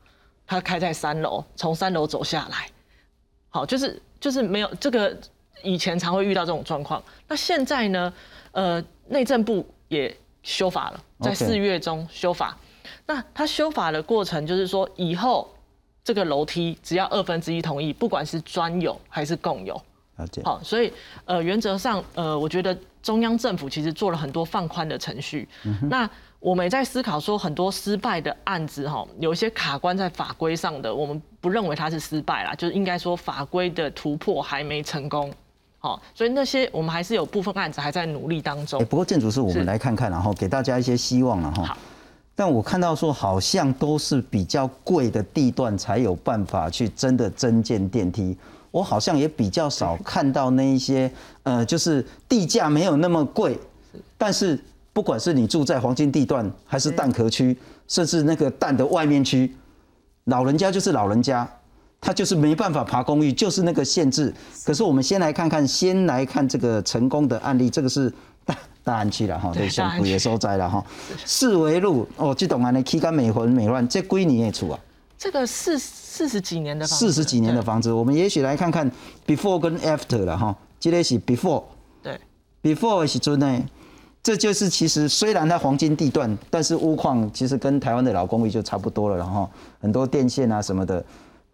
[0.47, 2.67] 他开在三楼，从三楼走下来。
[3.51, 5.17] 好，就是就是没有这个，
[5.63, 7.03] 以前常会遇到这种状况。
[7.27, 8.13] 那现在呢？
[8.53, 12.57] 呃，内政部也修法了，在四月中修法。
[13.07, 15.49] 那他修法的过程就是说，以后
[16.03, 19.81] 这个楼梯只要二分之一同意，不管是专有还是共有。
[20.43, 20.93] 好，所以
[21.27, 25.47] 呃，原则上呃，我觉得中央政府其实做了很多放宽的程序。
[25.89, 26.09] 那
[26.41, 35.33] 我们也在思考说，很多失败的案子哈，有一些卡关在法规上的，我们不认为它是失败啦，就是应该说法规的突破还没成功，
[35.79, 38.85] 好，所以那些我们还是有部分案子还在努力当中。
[38.87, 41.65] 不过建筑师，我们来看看，然后给大家一些希望了哈。
[41.65, 41.79] 好，
[42.37, 48.39] 但我看到说好像都是比较贵的地段才有办法去真的增建电梯，
[48.71, 51.11] 我好像也比较少 看到那一些
[51.43, 53.59] 呃，就是地价没有那么贵，
[54.17, 54.57] 但是
[54.99, 57.57] 不管是你住在黄金地段，还是蛋壳区，
[57.87, 59.55] 甚至那个蛋的外面区，
[60.25, 61.49] 老人家就是老人家，
[62.01, 64.35] 他就是没办法爬公寓，就是那个限制。
[64.65, 68.13] 可是我们先来看看，先来看这个成功的案例，这个是
[68.45, 70.85] 大大安区了哈，对，小埔也受灾了哈。
[71.25, 74.81] 四维路哦，这栋安尼起干美魂美乱，这归你也出啊？
[75.17, 78.91] 这个四四十几年的房子，四十几年的房子，我们也许来看看
[79.25, 80.53] before 跟 after 了哈。
[80.81, 81.63] 这个是 before，
[82.03, 82.19] 对
[82.61, 83.63] ，before 的时阵呢，
[84.29, 89.49] 这就是其实虽然它黄金地段，但是钨矿其实跟台湾的老公寓就差不多了，然后
[89.81, 91.03] 很多电线啊什么的，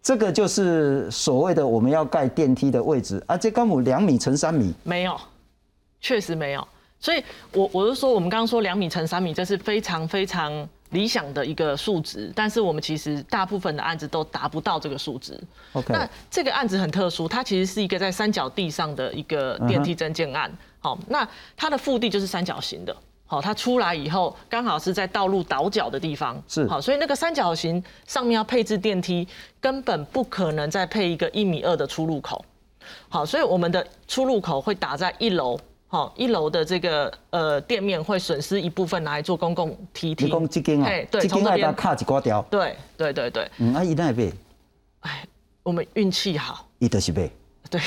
[0.03, 5.17] 这个就是所谓的我们要盖电梯的位置啊，这刚好两米乘三米，没有，
[6.01, 6.67] 确实没有。
[6.99, 10.67] 所以我我是说，我们刚刚说两米乘三米，这是非常非常。
[10.91, 15.37] 理想的一个数值，但是我们其实大部分的案子都达不到这个数值。
[15.73, 20.49] OK，那这个案子很特殊，它其实是一个在三角地上的一个电梯增建案。
[20.85, 22.95] 好，那它的腹地就是三角形的。
[23.25, 26.39] 好，它出来以后刚好是在道路倒角的地方。
[26.47, 26.67] 是。
[26.67, 29.27] 好，所以那个三角形上面要配置电梯，
[29.59, 32.45] 根本不可能再配一个一米二的出入口。
[33.09, 35.59] 好，所以我们的出入口会打在一楼。
[35.87, 40.25] 好，一楼的这个呃店面会损失一部分拿来做公共梯梯。
[40.25, 42.43] 提供这间啊，对，从这边卡一挂掉。
[42.51, 43.49] 对对对对。
[43.57, 44.31] 嗯，啊，伊那边。
[44.99, 45.25] 哎，
[45.63, 46.67] 我们运气好。
[46.77, 47.31] 伊就是背。
[47.71, 47.81] 对。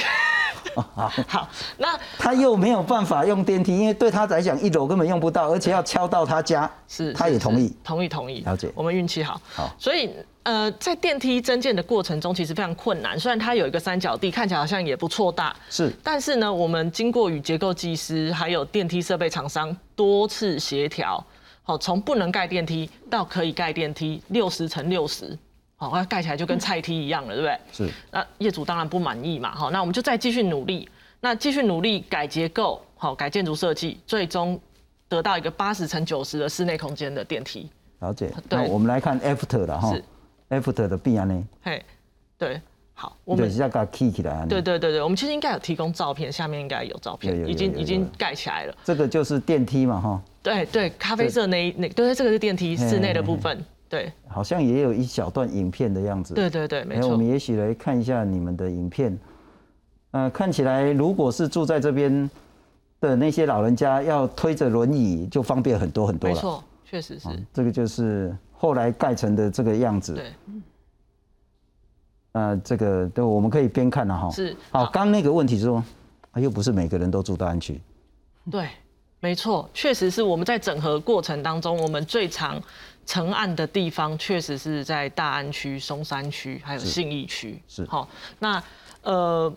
[0.74, 6.70] 好， 好，那他又没有办法用电梯，因为对他来讲，一楼根本用不到，而且要敲到他家。
[6.86, 7.12] 是。
[7.12, 7.74] 他也同意。
[7.82, 8.40] 同意同意。
[8.40, 8.70] 了解。
[8.74, 9.40] 我们运气好。
[9.54, 9.74] 好。
[9.78, 10.10] 所以。
[10.44, 13.20] 呃，在电梯增建的过程中，其实非常困难。
[13.20, 15.92] 虽然它有一个三角地，看起来好像也不错大，是。
[16.02, 21.22] 但是呢，我们经过与结构技师还有电梯设备厂商多次协调，
[21.62, 25.38] 好，从不能盖电梯到可以盖电梯，六十乘六十，
[25.78, 27.58] 好，它盖起来就跟菜梯一样了，对不对？
[27.72, 27.92] 是。
[28.10, 30.86] 那业主当然不满意嘛，好，那我们就再继续努力，
[31.20, 34.60] 那继续努力改结构，好，改建筑设计，最终
[35.08, 37.70] 得到一个八十乘九十的室内空间的电梯。
[38.00, 38.30] 了解。
[38.50, 39.94] 那我们来看 after 了哈。
[40.50, 41.44] After 的必然呢？
[41.62, 41.84] 嘿，
[42.38, 42.60] 对，
[42.94, 44.46] 好，我们要给它 key 起来。
[44.46, 48.74] 对对对对，我们其实应该有提供照片，下面应该有照片，已经已经盖起来了。
[48.82, 50.22] 这个就是电梯嘛，哈。
[50.42, 53.64] 对对，咖啡色那那对，这个是电梯室内的部分。
[53.88, 56.34] 对，好像也有一小段影片的样子。
[56.34, 57.10] 对对对，没错。
[57.10, 59.18] 我们也许来看一下你们的影片。
[60.10, 62.30] 呃，看起来如果是住在这边
[63.00, 66.34] 的那些老人家，要推着轮椅就方便很多很多了。
[66.34, 67.28] 没错，确实是。
[67.52, 68.36] 这个就是。
[68.60, 70.32] 后来盖成的这个样子，对，
[72.32, 74.28] 呃，这个对，我们可以边看了哈。
[74.32, 75.80] 是，好，刚那个问题是说，
[76.34, 77.80] 又不是每个人都住大安区。
[78.50, 78.68] 对，
[79.20, 82.60] 没错，确实是我们在整合过程当中，我们最常
[83.08, 87.58] 成案的地方，确实是在大安区、松山区还有信义区。
[87.66, 88.06] 是，好，
[88.38, 88.62] 那
[89.02, 89.50] 呃，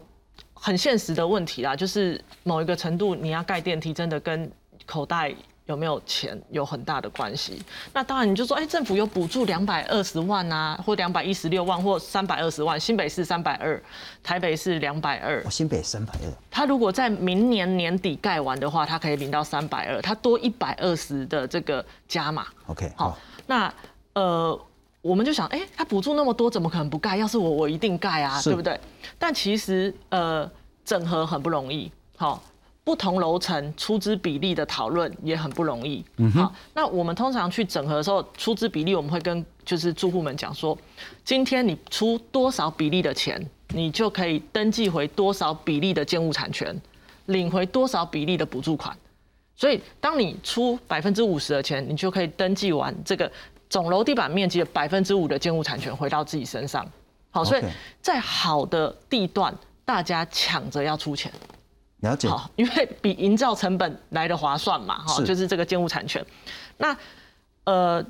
[0.54, 4.50] 很现实的问题啦，就是某一个程度，你要盖电梯，真的跟
[4.86, 5.36] 口袋。
[5.68, 7.62] 有没有钱有很大的关系？
[7.94, 12.78] 那当然你就说，哎，政府有补助两百二十万啊，或两百一十六万，或三百二十万。
[12.78, 13.82] 新北市三百二，
[14.22, 15.42] 台北市两百二。
[15.50, 16.34] 新北三百二。
[16.50, 22.48] 他如果在明年年底盖完的话，他可以领到三百二，他多一百二十的这个加码。
[22.66, 23.18] OK，好。
[23.48, 23.74] 那
[24.14, 24.60] 呃，
[25.02, 27.18] 我们就想，哎，他补助那么多，怎么可能不盖？
[27.18, 28.80] 要是我，我一定盖啊，对不对？
[29.18, 30.50] 但其实呃，
[30.84, 31.92] 整合很不容易。
[32.16, 32.44] 好。
[32.84, 36.04] 不同楼层出资比例的讨论也很不容易。
[36.18, 40.76] 嗯好，那我们通常去整合的时候，出资比例我们会跟就是住户们讲说，
[41.24, 46.76] 今天你出多少比例的钱，你就可以登记回多少比例的建物产权，
[47.28, 48.98] 领回多少比例的补助款。
[49.62, 53.32] 所以，当你出百分之五十的钱，你就可以登记完这个
[53.70, 56.84] 总楼地板面积的百分之五的建物产权回到自己身上。
[57.30, 57.64] 好，所以
[58.02, 61.32] 在好的地段，大家抢着要出钱。
[62.00, 66.26] 了解，好，因为比营造成本来的划算嘛，哈，就是这个建物产权。
[66.78, 66.98] 那
[67.66, 68.04] 呃，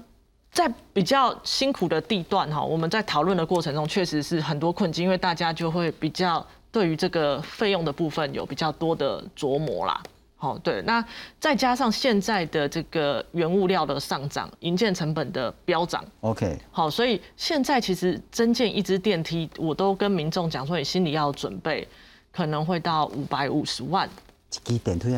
[0.54, 10.02] 在比较辛苦的地段哈，我们在讨论的过程中，确实是很多困境，因为大家就会比较对于这个费用的部分有比较多的琢磨啦。
[10.42, 11.06] 好，对，那
[11.40, 21.88] 再加上现在的这个原物料的上涨，营建成本的飙涨，OK，好，所以现在其实增建一支电梯，我都跟民众讲说，你心里要准备。
[22.34, 24.10] 可能会到五百五十万，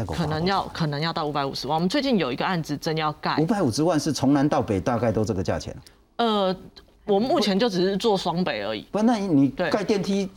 [0.08, 1.76] 可能要可能要到五百五十万。
[1.76, 5.78] 我们最近有一个案子真要盖，五百五十万是从南到北大概都这个价钱。
[6.16, 6.56] 呃，
[7.06, 8.82] 我目前就只是做双北而已。
[8.92, 10.28] 不，那你盖电梯，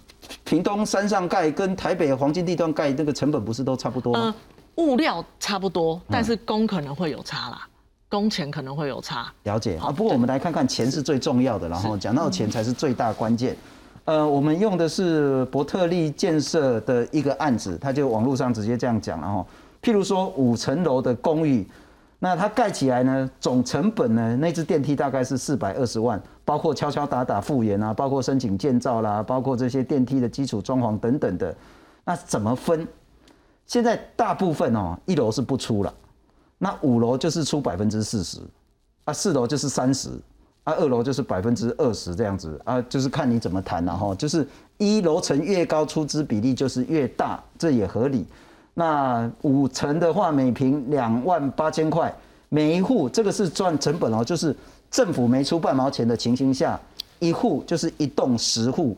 [0.45, 4.35] 屏东山上盖跟台北黄金地段盖那个成本不是都差不多吗？
[4.77, 7.67] 物料差不多，但是工可能会有差啦，
[8.09, 9.33] 工钱可能会有差。
[9.45, 13.57] 了解啊，不过我们来看看钱是最重要的，然后讲到钱才是最大关键。
[14.05, 19.47] 呃，我们用的是伯特利建设的一个案子，他就网络上直接这样讲了哈。
[19.83, 21.67] 譬如说五层楼的公寓，
[22.19, 31.55] 那它盖起来呢，总成本呢，那只电梯大概是四百二十万，包括敲敲打打复原啊，包括申请建造啦，包括这些电梯的基础装潢等等的。
[32.05, 32.87] 那怎么分？
[33.67, 35.93] 现在大部分哦，一楼是不出了，
[36.59, 38.39] 那五楼就是出百分之四十，
[39.05, 40.09] 啊，四楼就是三十，
[40.65, 44.47] 啊，二楼就是百分之二十这样子，啊，就是看你怎么谈了哈，就是
[44.79, 48.25] 一楼层越高，出资比例就是越大，这也合理。
[48.73, 52.15] 那五层的话，每平两万八千块，
[52.49, 54.55] 每一户这个是赚成本哦，就是
[54.91, 56.79] 政府没出半毛钱的情形下，
[57.19, 58.97] 一户就是一栋十户，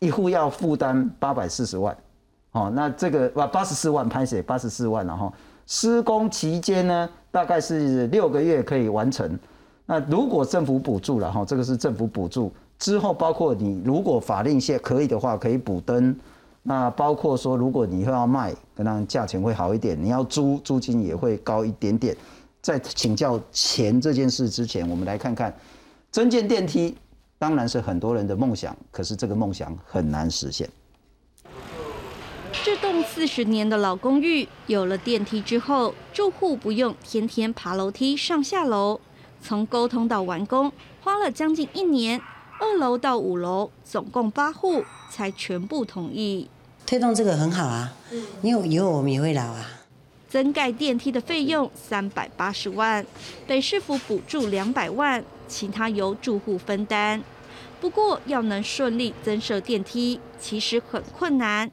[0.00, 1.96] 一户要负担八百四十万。
[2.52, 5.32] 哦，那这个哇，八十四万拍写八十四万，然后
[5.66, 9.38] 施工期间呢，大概是六个月可以完成。
[9.86, 16.14] 那如果政府补助了哈，这个是政府补助之后，包括你如果法令线可以的话，可以补灯。
[16.62, 22.16] 那包括说，如果你以后要卖，可能价钱会好一点；你要租，租金也会高一点点。
[22.60, 25.52] 在请教钱这件事之前，我们来看看
[26.12, 26.96] 增建电梯，
[27.38, 30.68] 当然是很多人的梦想，可是这个梦想很难实现。
[32.64, 39.00] 这栋四十年的老公寓有了电梯之后，住户不用天天爬楼梯上下楼。
[39.40, 40.70] 从沟通到完工，
[41.00, 42.20] 花了将近一年。
[42.60, 46.48] 二楼到五楼总共八户才全部同意。
[46.86, 47.92] 推动这个很好啊，
[48.42, 49.66] 因为以后我们也会老啊。
[50.28, 53.04] 增盖电梯的费用三百八十万，
[53.44, 57.20] 北市府补助两百万，其他由住户分担。
[57.80, 61.68] 不过要能顺利增设电梯，其实很困难。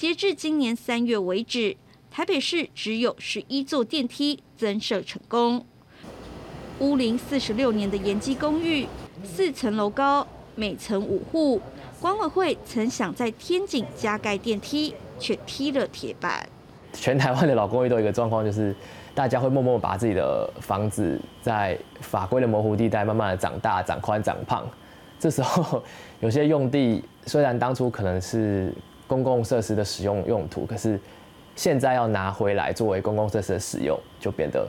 [0.00, 1.76] 截至今年三月为止，
[2.10, 5.62] 台北市只有十一座电梯增设成功。
[6.78, 8.86] 屋龄四十六年的延基公寓，
[9.22, 11.60] 四层楼高，每层五户。
[12.00, 16.48] 管委会曾想在天井加盖电梯，却踢了铁板。
[16.94, 18.74] 全台湾的老公寓都有一个状况，就是
[19.14, 24.66] 大家会默默把自己的房子在法规的模糊地带慢慢的长大、长宽、长胖。
[25.18, 25.82] 这时候
[26.20, 28.72] 有些用地虽然当初可能是
[29.10, 30.96] 公共设施的使用用途，可是
[31.56, 34.68] 现在要拿回来作为公共设施的使用，就变得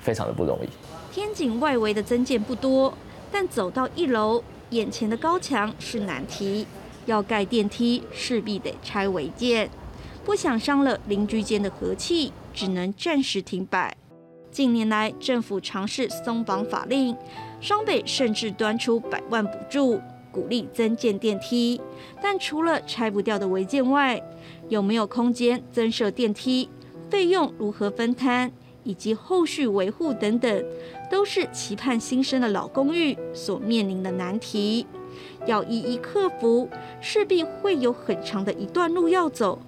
[0.00, 0.68] 非常的不容易。
[1.10, 2.92] 天井外围的增建不多，
[3.32, 6.66] 但走到一楼，眼前的高墙是难题。
[7.06, 9.70] 要盖电梯，势必得拆违建，
[10.26, 13.96] 不想伤了邻居间的和气，只能暂时停摆。
[14.50, 17.16] 近年来，政府尝试松绑法令，
[17.62, 19.98] 双北甚至端出百万补助。
[20.32, 21.80] 鼓励增建电梯，
[22.22, 24.22] 但除了拆不掉的违建外，
[24.68, 26.68] 有没有空间增设电梯？
[27.08, 28.52] 费用如何分摊？
[28.82, 30.64] 以及后续维护等等，
[31.10, 34.86] 都是期盼新生的老公寓所面临的难题。
[35.44, 36.66] 要一一克服，
[37.00, 39.58] 势必会有很长的一段路要走。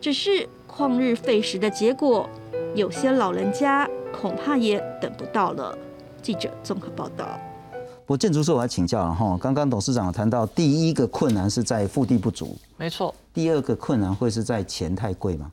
[0.00, 2.28] 只是旷日费时的结果，
[2.74, 5.76] 有些老人家恐怕也等不到了。
[6.22, 7.38] 记者综合报道。
[8.12, 13.14] 不过建筑师我要请教了哈，刚刚董事长谈到第一个困难是在腹地不足，没错。
[13.32, 15.50] 第二个困难会是在钱太贵吗？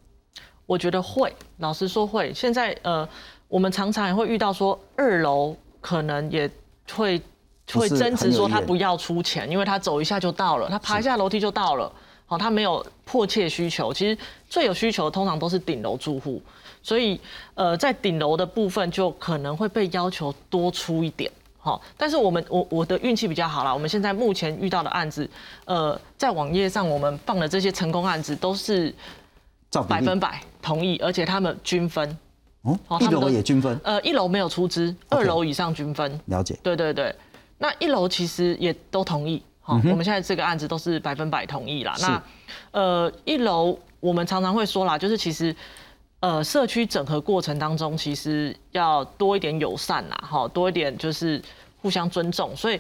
[0.66, 2.34] 我觉得会，老实说会。
[2.34, 3.08] 现在呃，
[3.48, 6.52] 我们常常也会遇到说二楼可能也
[6.92, 7.22] 会
[7.72, 11.90] 会争执说他不要出钱，因为他走一下就到了，他爬一下楼梯就到了，
[12.26, 13.94] 好，他没有迫切需求。
[13.94, 14.18] 其实
[14.50, 16.42] 最有需求通常都是顶楼住户，
[16.84, 17.18] 所以
[17.54, 21.32] 呃，在顶楼的部分就可能会被要求多出一点。
[21.62, 23.74] 好，但是我们我我的运气比较好啦。
[23.74, 25.30] 我们现在目前遇到的案子，
[25.66, 28.94] 呃，在网页上我们放的这些成功案子都是
[29.88, 32.18] 百分百同意，而且他们均分。
[32.62, 33.78] 哦，一楼也均分？
[33.84, 36.20] 呃，一楼没有出资，二楼以上均分。
[36.28, 36.58] 了解。
[36.64, 37.14] 对对对，
[37.58, 39.44] 那一楼其实也都同意。
[39.60, 41.94] 好，我们现在这个案子都是百分百同意啦。
[42.00, 42.24] 那
[42.72, 45.54] 呃，一楼我们常常会说啦，就是其实。
[46.22, 51.42] 呃，社区整合过程当中，其实要多一点友善啦，哈，多一点就是
[51.82, 52.54] 互相尊重。
[52.58, 52.78] 所以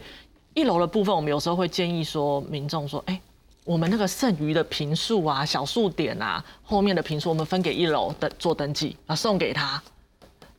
[0.53, 3.17] 一楼的部分，我们有时候会建议说，民众说，哎，
[3.63, 9.81] 我们那个剩余的平数啊、小数点啊，后面的平数，我们分给一楼的做登记啊，送给他。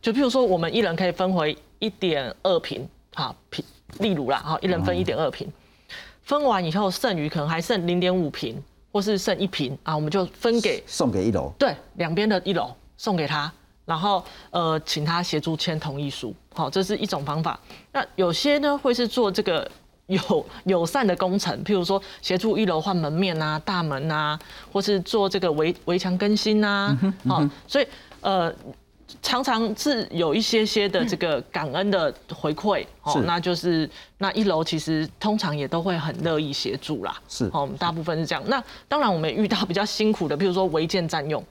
[0.00, 3.62] 就譬如说，我们一人可以分回一点二平，好平，
[3.98, 5.46] 例如啦，哈，一人分一点二平，
[6.22, 8.62] 分完以后，剩余可能还剩零点五平。
[8.92, 13.50] 或是剩一瓶啊，我们就分给送给一楼，对，两边的一楼送给他，
[13.86, 17.58] 然后呃，请他协助签同意书，好，这是一种方法。
[17.92, 19.66] 那有些呢会是做这个
[20.08, 24.38] 友友善的工程，譬如说协助一楼换门面啊、大门啊，
[24.70, 26.94] 或是做这个围围墙更新啊，
[27.26, 27.86] 好，所以
[28.20, 28.54] 呃，
[29.22, 32.84] 常常是有一些些的这个感恩的回馈。
[33.04, 33.88] 哦，那就是
[34.18, 37.16] 那一楼其实通常也都会很乐意协助啦。
[37.30, 37.46] 是。
[37.46, 38.42] 哦，我们大部分是这样。
[38.46, 41.42] 那当然我们也遇到比较辛苦的，譬如说违建占用，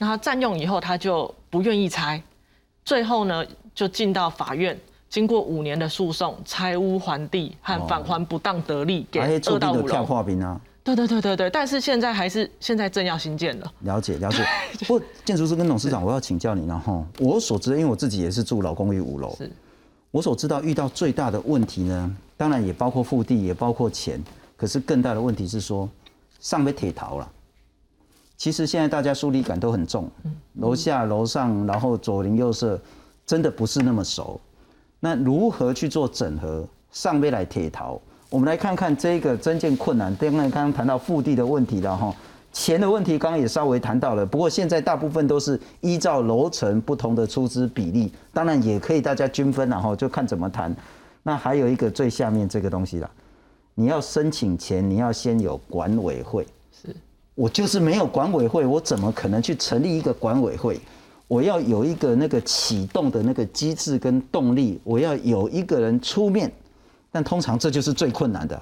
[0.00, 2.22] 那他占用以后他就不愿意拆，
[2.86, 3.44] 最后呢
[3.74, 4.74] 就进到法院。
[5.10, 10.04] 经过五年的诉讼，拆屋还地和返还不当得利给二到五楼。
[10.40, 10.58] 啊。
[10.82, 13.70] 对对对对对，但是现在还是现在正要新建了。
[13.80, 14.42] 了解了解。
[14.86, 17.04] 不过建筑师跟董事长，我要请教你了哈。
[17.18, 19.50] 我所知，因为我自己也是住老公寓五楼，是
[20.10, 24.18] 我所知道遇到最大的问题呢，当然也包括腹地，也包括钱，
[24.56, 25.86] 可是更大的问题是说
[26.40, 27.30] 上被铁逃了。
[28.40, 30.10] 其实现在大家疏离感都很重，
[30.54, 32.80] 楼下楼上，然后左邻右舍，
[33.26, 34.40] 真的不是那么熟。
[34.98, 36.66] 那如何去做整合？
[36.90, 40.16] 上边来铁逃，我们来看看这个增建困难。
[40.16, 42.16] 当然，刚刚谈到腹地的问题了哈，
[42.50, 44.24] 钱的问题刚刚也稍微谈到了。
[44.24, 50.74] 不过现在大部分都是依照楼层不同的出资比例，当然也可以大家均分然后就看怎么谈。
[51.22, 53.10] 那还有一个最下面这个东西啦，
[53.74, 56.46] 你要申请前，你要先有管委会。
[56.72, 56.96] 是，
[57.34, 60.80] 我就是没有管委会，我怎么可能去成立一个管委会？
[61.26, 66.50] 我要有一个那个启动的那个机制跟动力，我要有一个人出面，
[67.12, 68.60] 但通常这就是最困难的。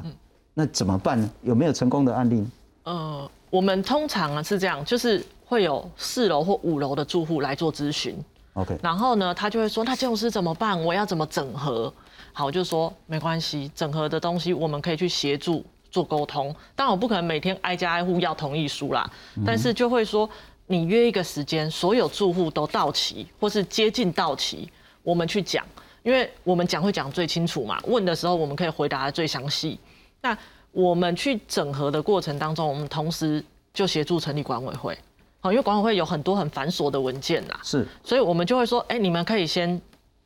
[0.53, 1.31] 那怎么办呢？
[1.43, 2.51] 有没有成功的案例呢？
[2.85, 8.17] 呃，我们通常啊是这样，就是会有四楼或五楼的住户来做咨询
[8.53, 10.79] ，OK，然后呢，他就会说，那建筑师怎么办？
[10.85, 11.93] 我要怎么整合？
[12.35, 16.55] 好，我就说没关系，整合的东西我们可以去协助做沟通。
[16.75, 19.11] 当然，我不可能每天挨家挨户要同意书啦，
[19.45, 20.29] 但是就会说，
[20.67, 24.71] 你约一个时间，所有住户都到齐，或是接近到齐，
[25.03, 25.65] 我们去讲，
[26.03, 29.79] 因为我们讲会讲最清楚嘛，问的时候我们可以回答的最详细。
[30.21, 30.37] 那
[30.73, 34.97] 我们去整合的过程当中，我们同时就协助成立管委会。
[35.41, 39.81] 好，因为管委会有很多很繁琐的文件啦，是所以我们就会说，哎、你们可以先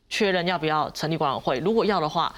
[0.09, 2.35] 确认要不要成立管委会，如果要的话，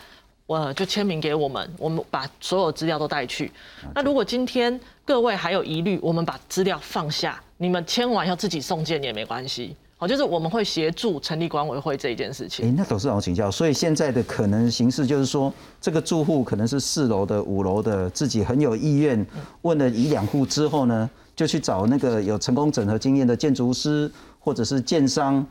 [0.46, 3.50] 我就签名给我们，我们把所有资料都带去。
[3.94, 9.74] 那如果今天各位还有疑虑，我们把资料放下，你们签完要自己送件也没关系。
[9.96, 12.68] 好，就是我们会协助成立管委会这一件事情。
[12.68, 19.24] 哎，那董事长我请教，所以现在的可能形式就是说，这个住户可能是四楼的、五楼的，自己很有意愿，
[19.62, 25.46] 问了一两户之后呢，就去找那个有成功整合经验的建筑师，或者是建商，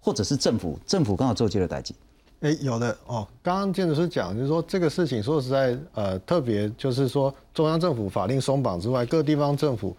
[0.00, 1.94] 或者是政府，政府刚好做这个代际。
[2.40, 3.26] 哎，有的哦。
[3.42, 9.96] 刚刚建筑师讲，就是说这个事情说实在，呃，特别就是说中央政府法令松绑之外，各地方政府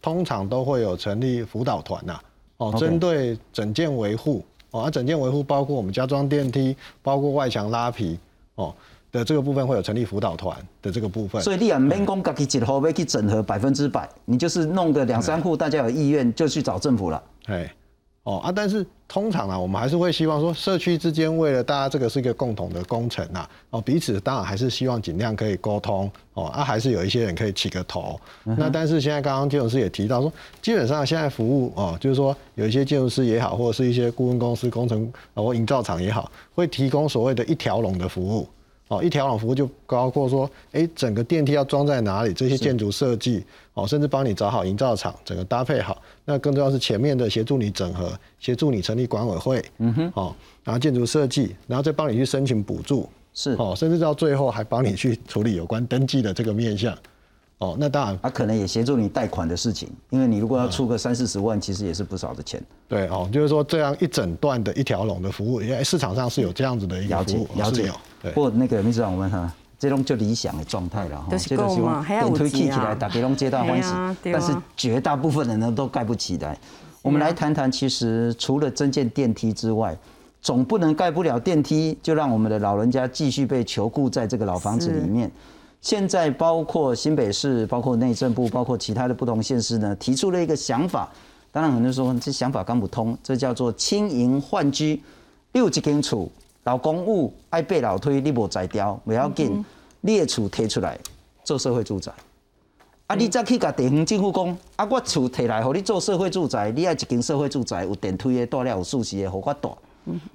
[0.00, 2.20] 通常都会有成立辅导团呐、
[2.58, 8.18] 哦针对整件维护哦，啊，整件维护包括我们加装电梯，包括外墙拉皮
[8.54, 8.74] 哦
[9.10, 11.42] 的这个部分会有成立辅导团的这个部分。
[11.42, 17.20] 所以你也免讲自己一户要去整合百分之百，你就是弄个两三户，大家有意愿就去找政府了。
[17.46, 17.74] 哎，
[18.22, 28.20] 哦啊，但是通常啊，我们还是会希望说，社区之间为了大家这个是一个共同的工程呐、哦，彼此当然还是希望尽量可以沟通，哦啊，还是有一些人可以起个头。
[28.44, 38.46] 那但是现在刚刚建筑师也提到说，基本上现在服务哦，就是说有一些建筑师也好，或者是一些顾问公司、工程呃或营造厂也好，会提供所谓的一条龙的服务。
[38.88, 46.02] 哦，一条龙服务就包括说，哎，整个电梯要装在哪里，这些建筑设计，哦，甚至帮你找好营造厂，整个搭配好。
[46.24, 56.96] 那更重要是前面的协助你整合，协助你成立管委会，嗯哼，哦，然后建筑设计，然后再帮你去申请补助，是哦，甚至到最后还帮你去处理有关登记的这个面向。
[57.58, 62.58] 哦，那当然，他、可能也协助你贷款的事情，因为你如果要出个三四十万，其实也是不少的钱。
[62.88, 67.94] 对哦，就是说这样一整段的一条龙的服务，因为市场上是有这样子的一个服务，哦了解是有。
[68.22, 73.88] 对不过那个秘书长，我们哈，这种就理想的状态了哈，就是这个希望够嘛还要有电推起钱啊来，大家拢皆大欢喜
[74.22, 76.56] 但啊是绝大部分人呢都盖不起来。
[77.00, 79.96] 我们来谈谈，其实除了增建电梯之外，
[80.42, 85.30] 总不能盖不了电梯，就让我们的老人家继续被囚固在这个老房子里面。
[85.80, 91.08] 现在包括新北市、包括内政部、包括其他的不同县市呢，提出了一个想法。
[91.50, 95.02] 当然，很多人说这想法刚不通，这叫做轻盈换居。
[95.52, 96.28] 你有一间厝，
[96.64, 99.64] 老公寓爱被老推，你无摘掉，不要紧，
[100.00, 100.98] 你的厝提出来
[101.42, 102.12] 做社会住宅。
[103.06, 109.70] 啊，你再去甲地方政府讲，啊，我厝摕来，互你做社会住宅，你爱一间社会住宅有电梯的，大了有舒适的，互我大，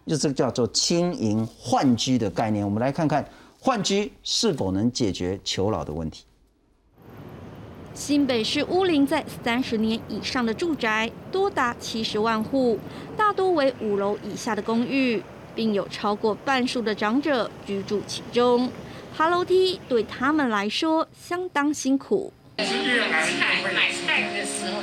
[0.08, 2.66] 就这个叫做轻盈换居的概念。
[2.66, 3.24] 我们来看看
[3.60, 6.26] 换居是否能解决求老的问题。
[7.94, 12.78] 新北市屋林在三十年以上的住宅多达七十万户，
[13.16, 15.24] 大多为五楼以下的公寓，
[15.56, 18.70] 并有超过半数的长者居住其中。
[19.16, 22.34] 爬楼梯对他们来说相当辛苦。
[22.60, 24.82] 是越来买菜买菜的时候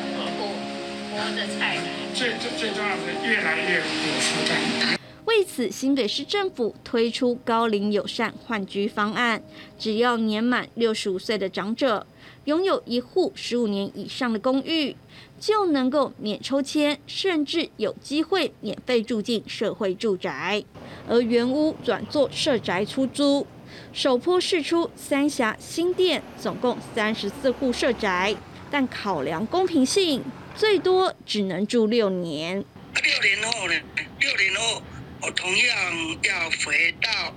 [1.14, 1.78] 我的菜，
[2.14, 4.98] 最最最重要是越来越有负担。
[5.26, 9.42] 为此，新北市政府推出高龄友善换居方案，
[9.78, 12.06] 只要年满六十五岁的长者，
[12.44, 14.96] 拥有一户十五年以上的公寓，
[15.42, 20.62] 就能够免抽签，甚至有机会免费住进社会住宅，
[21.08, 23.44] 而原屋转做社宅出租。
[23.92, 28.36] 首波试出三峡新店，总共三十四户社宅，
[28.70, 30.22] 但考量公平性，
[30.54, 32.64] 最多只能住六年。
[33.02, 33.74] 六年后呢？
[34.20, 34.80] 六年后。
[35.24, 35.92] 我同样
[36.24, 37.32] 要回到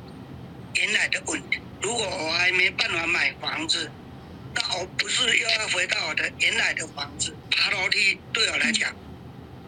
[0.73, 1.59] 原来的问题。
[1.83, 3.91] 如果我还没办法买房子，
[4.55, 7.34] 那我不是又要回到我的原来的房子？
[7.49, 8.93] 爬楼梯对我来讲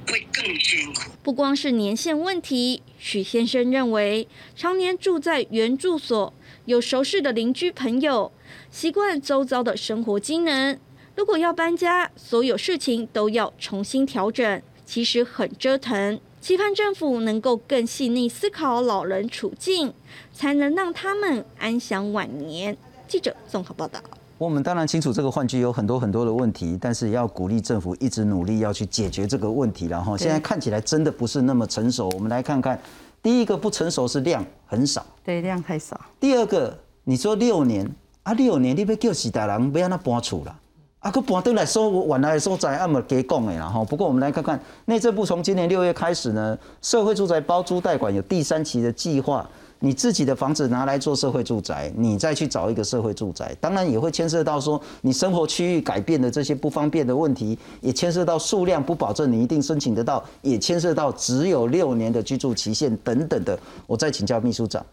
[0.08, 1.12] 会更辛苦。
[1.24, 6.34] 不光是年限问题，许先生认为，常年住在原住所，
[6.66, 8.32] 有熟识的邻居朋友，
[8.72, 10.80] 习惯周遭的生活机能。
[11.16, 16.20] 如果要搬家，所有事情都要重新调整，其实很折腾。
[16.40, 19.94] 期盼政府能够更细腻思考老人处境，
[20.32, 22.78] 才能让他们安享晚年。
[23.08, 24.02] 记者综合报道。
[24.38, 29.88] 我们当然清楚这个换句有很多很多的问题，但是也要鼓励政府一直努力要去解决这个问题。
[29.88, 32.08] 然后现在看起来真的不是那么成熟。
[32.10, 32.80] 我们来看看，
[33.24, 36.00] 第一个不成熟是量很少，对，量太少。
[36.20, 37.90] 第二个，你说六年
[38.22, 40.56] 啊，六年你要叫几代人不要那搬厝了。
[41.00, 43.84] 啊，个搬登来说，我原来的所在，阿么给讲的啦吼。
[43.84, 49.50] 不过我们来看看内政部从今年六月开始呢，社会住宅包租代管有第三期的计划。
[49.80, 63.58] 你自己的房子拿来做社会住宅，你再去找一个社会住宅，当然也会牵涉到说你生活区域改变的这些不方便的问题，也牵涉到数量不保证你一定申请得到，也牵涉到只有六年的居住期限等等的。
[63.86, 64.84] 我再请教秘书长，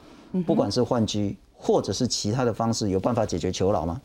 [0.46, 4.00] 不管是换居或者是其他的方式，有办法解决求老吗？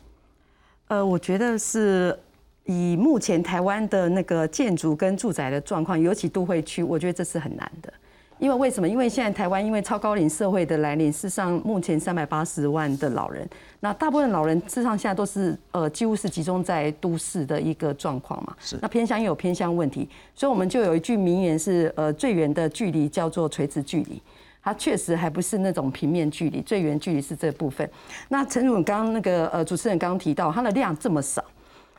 [0.88, 2.18] 呃，我觉得是
[2.64, 7.92] 以目前台湾的那个建筑跟住宅的状况，尤其都会区，我觉得这是很难的。
[8.40, 8.88] 因为为什么？
[8.88, 13.46] 因为现在台湾因为超高龄社会的来临，事实上目前三百八十万的老人，
[13.80, 18.56] 那大部分老人事实上现在都是呃几乎是集中在都市的一个状况嘛。
[18.58, 18.78] 是。
[18.80, 24.20] 那偏乡又有偏乡问题，所以我们就有一句名言是呃最远的距离叫做垂直距离。
[24.62, 27.88] 它确实还不是那种平面距离，最远距离是这部分。
[28.28, 31.44] 那陈总刚刚那个呃主持人刚刚提到，它的量这么少。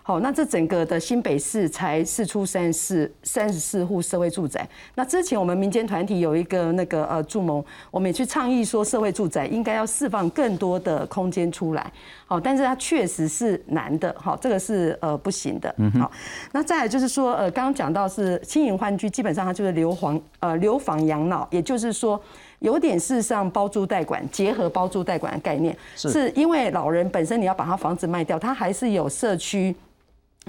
[0.03, 4.67] 好，那这整个的新北市才试出三十四三十四户社会住宅。
[4.95, 11.91] 那之前我们民间团体有一个那个呃筑盟，我们也去倡议说社会住宅应该要释放更多的空间出来。
[12.25, 14.13] 好，但是它确实是难的。
[14.17, 15.73] 好，这个是呃不行的。
[15.99, 16.11] 好，
[16.51, 22.19] 那再来就是说呃刚刚讲到是轻盈换居，基本上它就是留房呃留房养老，也就是说
[22.59, 29.75] 有点事实上包租代管结合包租代管的概念，是因为老人本身你要把他房子卖掉，他还是有社区。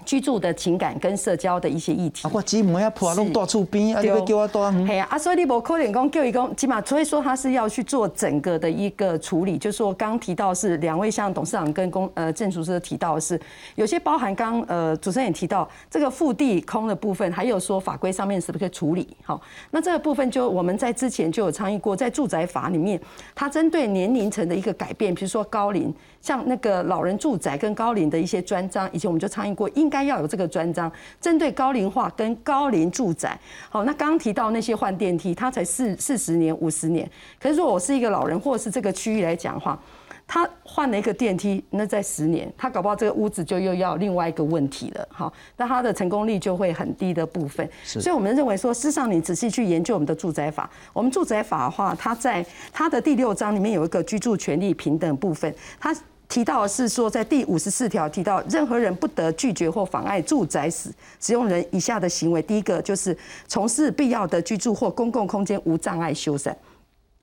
[0.05, 2.27] 居住的情感跟社交的一些议题。
[2.27, 4.87] 啊，我姊妹啊，破弄大厝边，啊，你要叫我住远？
[4.87, 9.57] 系啊，啊，所以你无可能讲叫一讲，起码所以说他是要去做整个的一个处理。
[9.57, 13.41] 就是说，刚提到是两位像董事长跟公呃郑主持提到的是，
[13.77, 19.07] 有些包含刚呃主持人也提到这个腹地空的部分，还有说法规上面是不是可以处理？
[19.23, 19.41] 好，
[19.71, 23.01] 那这个部分就我们在之前就有倡议过，在住宅法里面，
[23.35, 25.95] 它针对年龄层的一个改变，比如说高龄。
[26.23, 33.39] 像那个老人住宅跟高龄的一些专章，以前我们就倡议过，应该要有这个专章，针对高龄化跟高龄住宅。
[33.69, 37.07] 好，那刚刚提到那些换电梯，它才四四十年、五十年，
[37.39, 39.79] 可是如果我是一个老人，或者是这个区域来讲的话。
[40.25, 47.69] 他换了一个电梯，那在十年，他搞不好这个屋子就又要另外一个问题了，哈，那他的成功率就会很低的部分。
[47.85, 52.43] 所以我们认为说，事实上你仔细去研究我们的住宅法，我们住宅法的话，它在
[52.73, 55.95] 它的第六章里面有一个居住权利平等部分，它
[56.33, 63.15] 提到的是说，在第五十四条提到，任何人不得拒绝或妨碍住宅使使用人以下的行为，第一个就是
[63.47, 66.51] 从事必要的居住或公共空间无障碍修缮。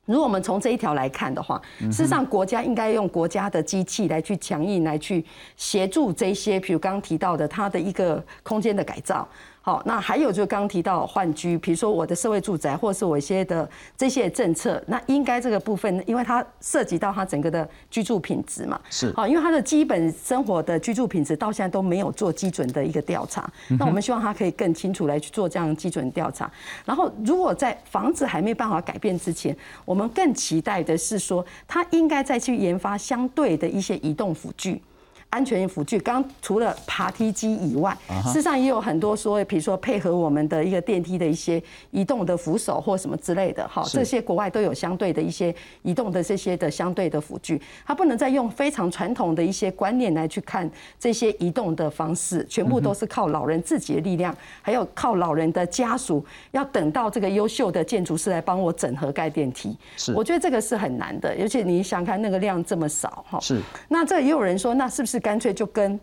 [0.06, 5.26] 如果我们从这一条来看的话，事实上国家应该用国家的机器来去强硬来去
[5.58, 9.28] 协助这些，比如刚刚提到的它的一个空间的改造。
[9.70, 23.48] 好，那还有就刚刚提到换居，比如说我的社会住宅，或者是我一些的这些政策，那应该这个部分，因为它涉及到它整个的居住品质嘛，是好，因为它的基本生活的居住品质到现在都没有做基准的一个调查，
[23.78, 26.52] 那我们希望它可以更清楚来去做这样基准调查。
[26.84, 29.56] 然后，如果在房子还没办法改变之前，
[29.86, 34.82] 我们更期待的是说，它应该再去研发相对的一些移动辅具。
[35.30, 36.00] 安全辅具。
[36.00, 41.62] 刚除了爬梯机以外，事实上也有很多说，比如说配合我们的一个电梯的一些
[41.92, 45.54] 移动的扶手或什么之类的，哈，是这些国外都有相对的一些
[45.84, 47.62] 移动的这些的相对的辅具。
[47.86, 50.70] 它不能再用非常传统的一些观念来去看
[51.00, 59.78] 这些移动的方式，全部都是靠老人自己的力量，还有靠老人的家属，要等到这个优秀的建筑师来帮我整合盖电梯。
[59.98, 63.40] 是我觉得这个是很难的，而且你想看那个量这么少，哈。
[63.40, 66.00] 是那这也有人说，那是不是干脆就跟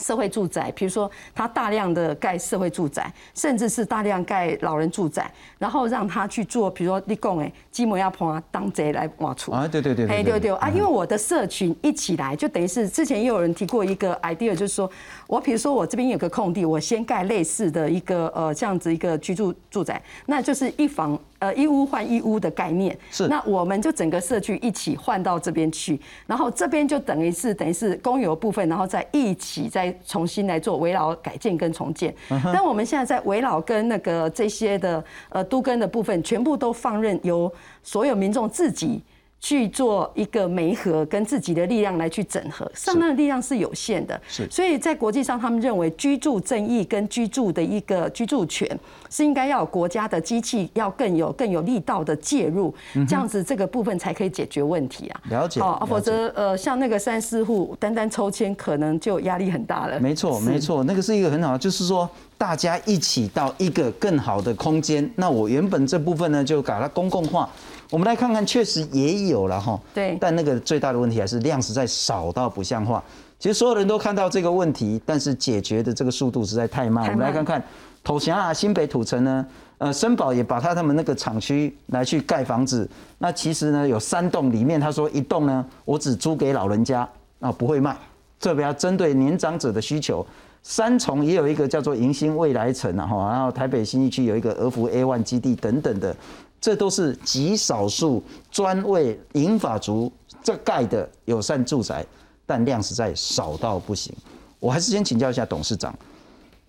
[0.00, 9.52] 社会住宅，比如说他大量的盖社会住宅，甚至是大量盖老人住宅，然后让他去做，比如说立功哎，基摩要碰当贼来挖出。
[9.52, 14.90] 啊，对对对哎，对对啊，因为我的社群一起来，就等于是之前也有人提过一个 idea，就是说
[15.26, 22.96] 我比如说我这边有个空地，我先盖类似的一个呃这样子一个居住住宅，那就是一房呃一屋换一屋的概念。
[23.10, 32.14] 是那我们就整个社区一起换到这边去，然后这边就等于是等于是公有部分，然后再一起再重新来做围绕改建跟重建。
[32.28, 37.50] 嗯哼但我们现在在围绕跟那个这些的呃都根的部分，全部都放任由
[37.82, 39.02] 所有民众自己。
[39.42, 48.78] 去做一个媒合，跟自己的力量来去整合，上岸的力量是有限的，是所以在国际上，他们认为居住正义跟居住的一个居住权
[49.10, 52.72] 是应该要有国家的机器要更有更有力道的介入，
[53.08, 55.20] 这样子这个部分才可以解决问题啊。
[55.28, 59.98] 了解哦，否则呃，像那个三四户单单抽签，可能就压力很大了。
[59.98, 65.10] 没错，没错，那个是一个很好，就是说大家一起到一个更好的空间。
[65.16, 67.50] 那我原本这部分呢，就把它公共化。
[67.92, 69.78] 我们来看看，确实也有了哈。
[69.92, 70.16] 对。
[70.18, 73.04] 但那个最大的问题还是量实在少到不像话。
[73.38, 77.04] 其实所有人都看到这个问题，但是解决的这个速度实在太慢。
[77.04, 77.62] 我们来看看
[78.02, 82.88] 投降啊，新北土城呢，呃，森宝也把他他们那个厂区来去盖房子。
[83.18, 87.06] 那其实呢，有三栋里面，他说一栋呢，我只租给老人家，
[87.40, 87.94] 啊，不会卖。
[88.40, 90.26] 特别要针对年长者的需求。
[90.62, 96.16] 三重也有一个叫做迎新未来城啊，哈，然后台北新一区有一个俄服 A one 基地等等的，
[96.62, 100.10] 这都是极少数专为银发族
[100.44, 102.06] 这盖的友善住宅，
[102.46, 104.14] 但量实在少到不行。
[104.60, 105.92] 我还是先请教一下董事长，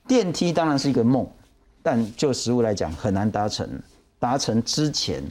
[0.07, 1.25] 电梯当然是一个梦，
[1.83, 3.69] 但就实物来讲很难达成。
[4.17, 5.21] 达成之前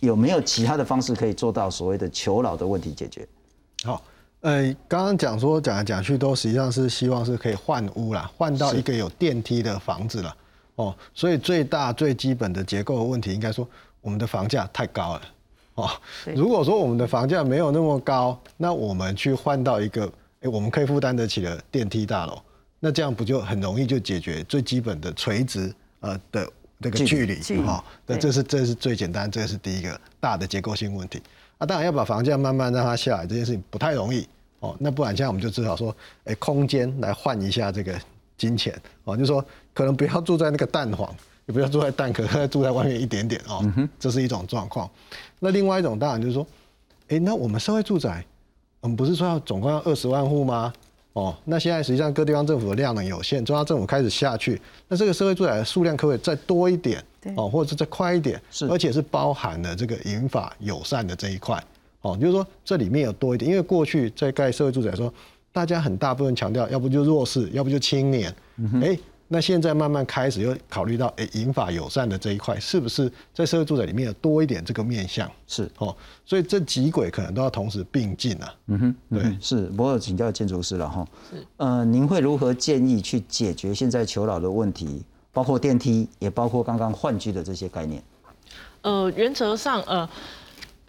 [0.00, 3.28] 有没有其他的方式可以做到所谓的求老的问题解决？
[3.84, 4.02] 好，
[4.40, 10.34] 呃，刚刚讲说讲来讲去都实际上是希望是可以换屋啦，换到一个有电梯的房子了。
[10.76, 13.68] 哦，所以最大最基本的结构的问题，应该说
[14.08, 15.22] 我们的房价太高了。
[15.74, 15.90] 哦，
[16.34, 22.40] 如果说我们的房价没有那么高，那我们去换到一个哎我们可以负担得起的电梯大楼，
[22.80, 26.50] 那这样不就很容易就解决最基本的垂直呃的
[26.80, 27.84] 这个距离哈？
[28.06, 31.22] 那这是这是最简单，这是第一个大的结构性问题。
[31.58, 34.26] 啊，当然要把房价慢慢让它下来，这件事情不太容易
[34.60, 34.74] 哦。
[34.80, 35.94] 那不然现在我们就至少说，
[36.24, 37.94] 哎，空间来换一下这个
[38.36, 38.72] 金钱
[39.04, 39.44] 哦，就是说
[39.74, 41.14] 可能不要住在那个蛋黄，
[41.48, 43.64] 也不要住在蛋壳， 可住在外面一点点哦，
[43.98, 44.88] 这是一种状况。
[45.40, 46.46] 那另外一种当然就是说，
[47.08, 48.24] 哎，那我们社会住宅，
[48.80, 50.72] 我们不是说要总共要二十万户吗？
[51.14, 57.02] 哦，那现在实际上各地方政府的量能有限，中央政府开始下去，那这个社会住宅的数量可不可以再多一点？
[57.34, 58.40] 哦，或者是再快一点？
[58.50, 61.60] 是，而且是包含了这个引法友善的这一块。
[62.02, 65.12] 哦，就是说这里面有多一点，因为过去在盖社会住宅的时候，
[65.50, 68.32] 大家很大部分强调，要不就弱势，要不就青年。
[68.80, 68.96] 哎、
[69.30, 75.30] 那现在慢慢开始又考虑到，哎，银法友善的这一块，是不是在社会住宅里面有多一点这个面向？
[75.46, 78.54] 是哦，所以这几轨可能都要同时并进啊。
[78.68, 79.70] 嗯哼，对，是。
[79.76, 81.06] 我有请教建筑师了哈。
[81.58, 88.02] 呃，您会如何建议去解决现在求老的问题，包括电梯，也包括刚刚换居的这些概念？
[88.80, 90.08] 呃，原则上，呃，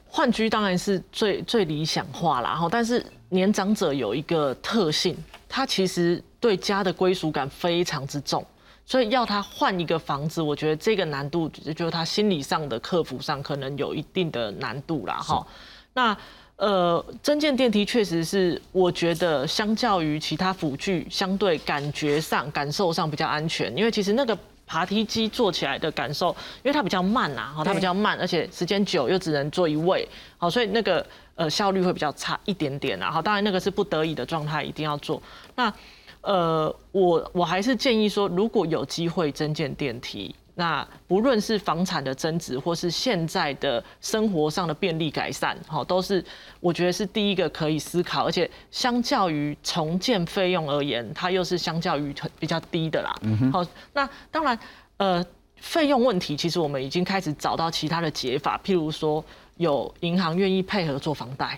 [0.08, 5.18] 换居当然是最最理想化啦，哈，但是年长者有一个特性，
[5.50, 8.46] 他其实对家的归属感非常之重，
[8.86, 15.46] 所以要他换一个房子，我觉得这个难度就是他心理上的克服上可能有一定的难度啦，哈。
[15.94, 16.18] 那
[16.56, 24.38] 呃，增建电梯确实是我觉得相较于其他辅具，相对感觉上、感受上比较安全，因为其实那个。
[24.72, 26.30] 爬梯机坐起来的感受，
[26.62, 35.20] 因为它比较慢呐，哈，它比较慢，而且时间久又只能坐一位，好，所以那个呃效率会比较差一点点啊，好，当然那个是不得已的状态，一定要做。
[35.56, 35.74] 那
[36.22, 46.24] 呃，我我还是建议说，如果有机会增建电梯，那不论是房产的增值，或是现在的生活上的便利改善，好，都是
[46.60, 53.16] 我觉得是第一个可以思考，而且相较于重建费用而言，它又是相较于比较低的啦。
[53.54, 54.60] 好，那当然，
[54.98, 59.24] 呃，费用问题其实我们已经开始找到其他的解法，譬如说
[59.56, 61.58] 有银行愿意配合做房贷。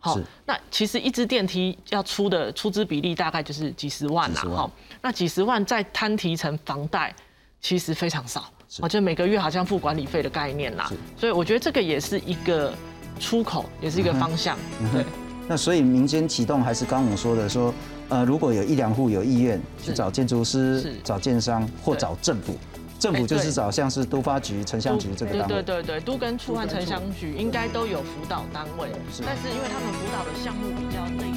[0.00, 4.56] 好是，那其实一只电梯要出的出资比例大概就是几十万啦，几十万。
[4.56, 4.70] 哈，
[5.02, 7.14] 那几十万再摊提成房贷，
[7.60, 8.44] 其实非常少，
[8.80, 12.72] 我觉得每个月好像付管理费的概念啦，所以我觉得这个也是一个
[13.18, 14.56] 出口，也是一个方向，
[14.92, 15.04] 对。
[15.50, 17.74] 那所以民间启动还是刚刚我说的说，
[18.10, 22.54] 呃，如果有一两户有意愿去找建筑师、找建商或找政府，
[22.98, 25.62] 政府就是找像是都发局、城乡局这个对单位。
[25.62, 28.90] 对对对，都跟处和城乡局应该都有辅导单位，
[29.24, 31.32] 但是因为他们辅导的项目比较类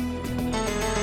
[0.95, 1.00] 似。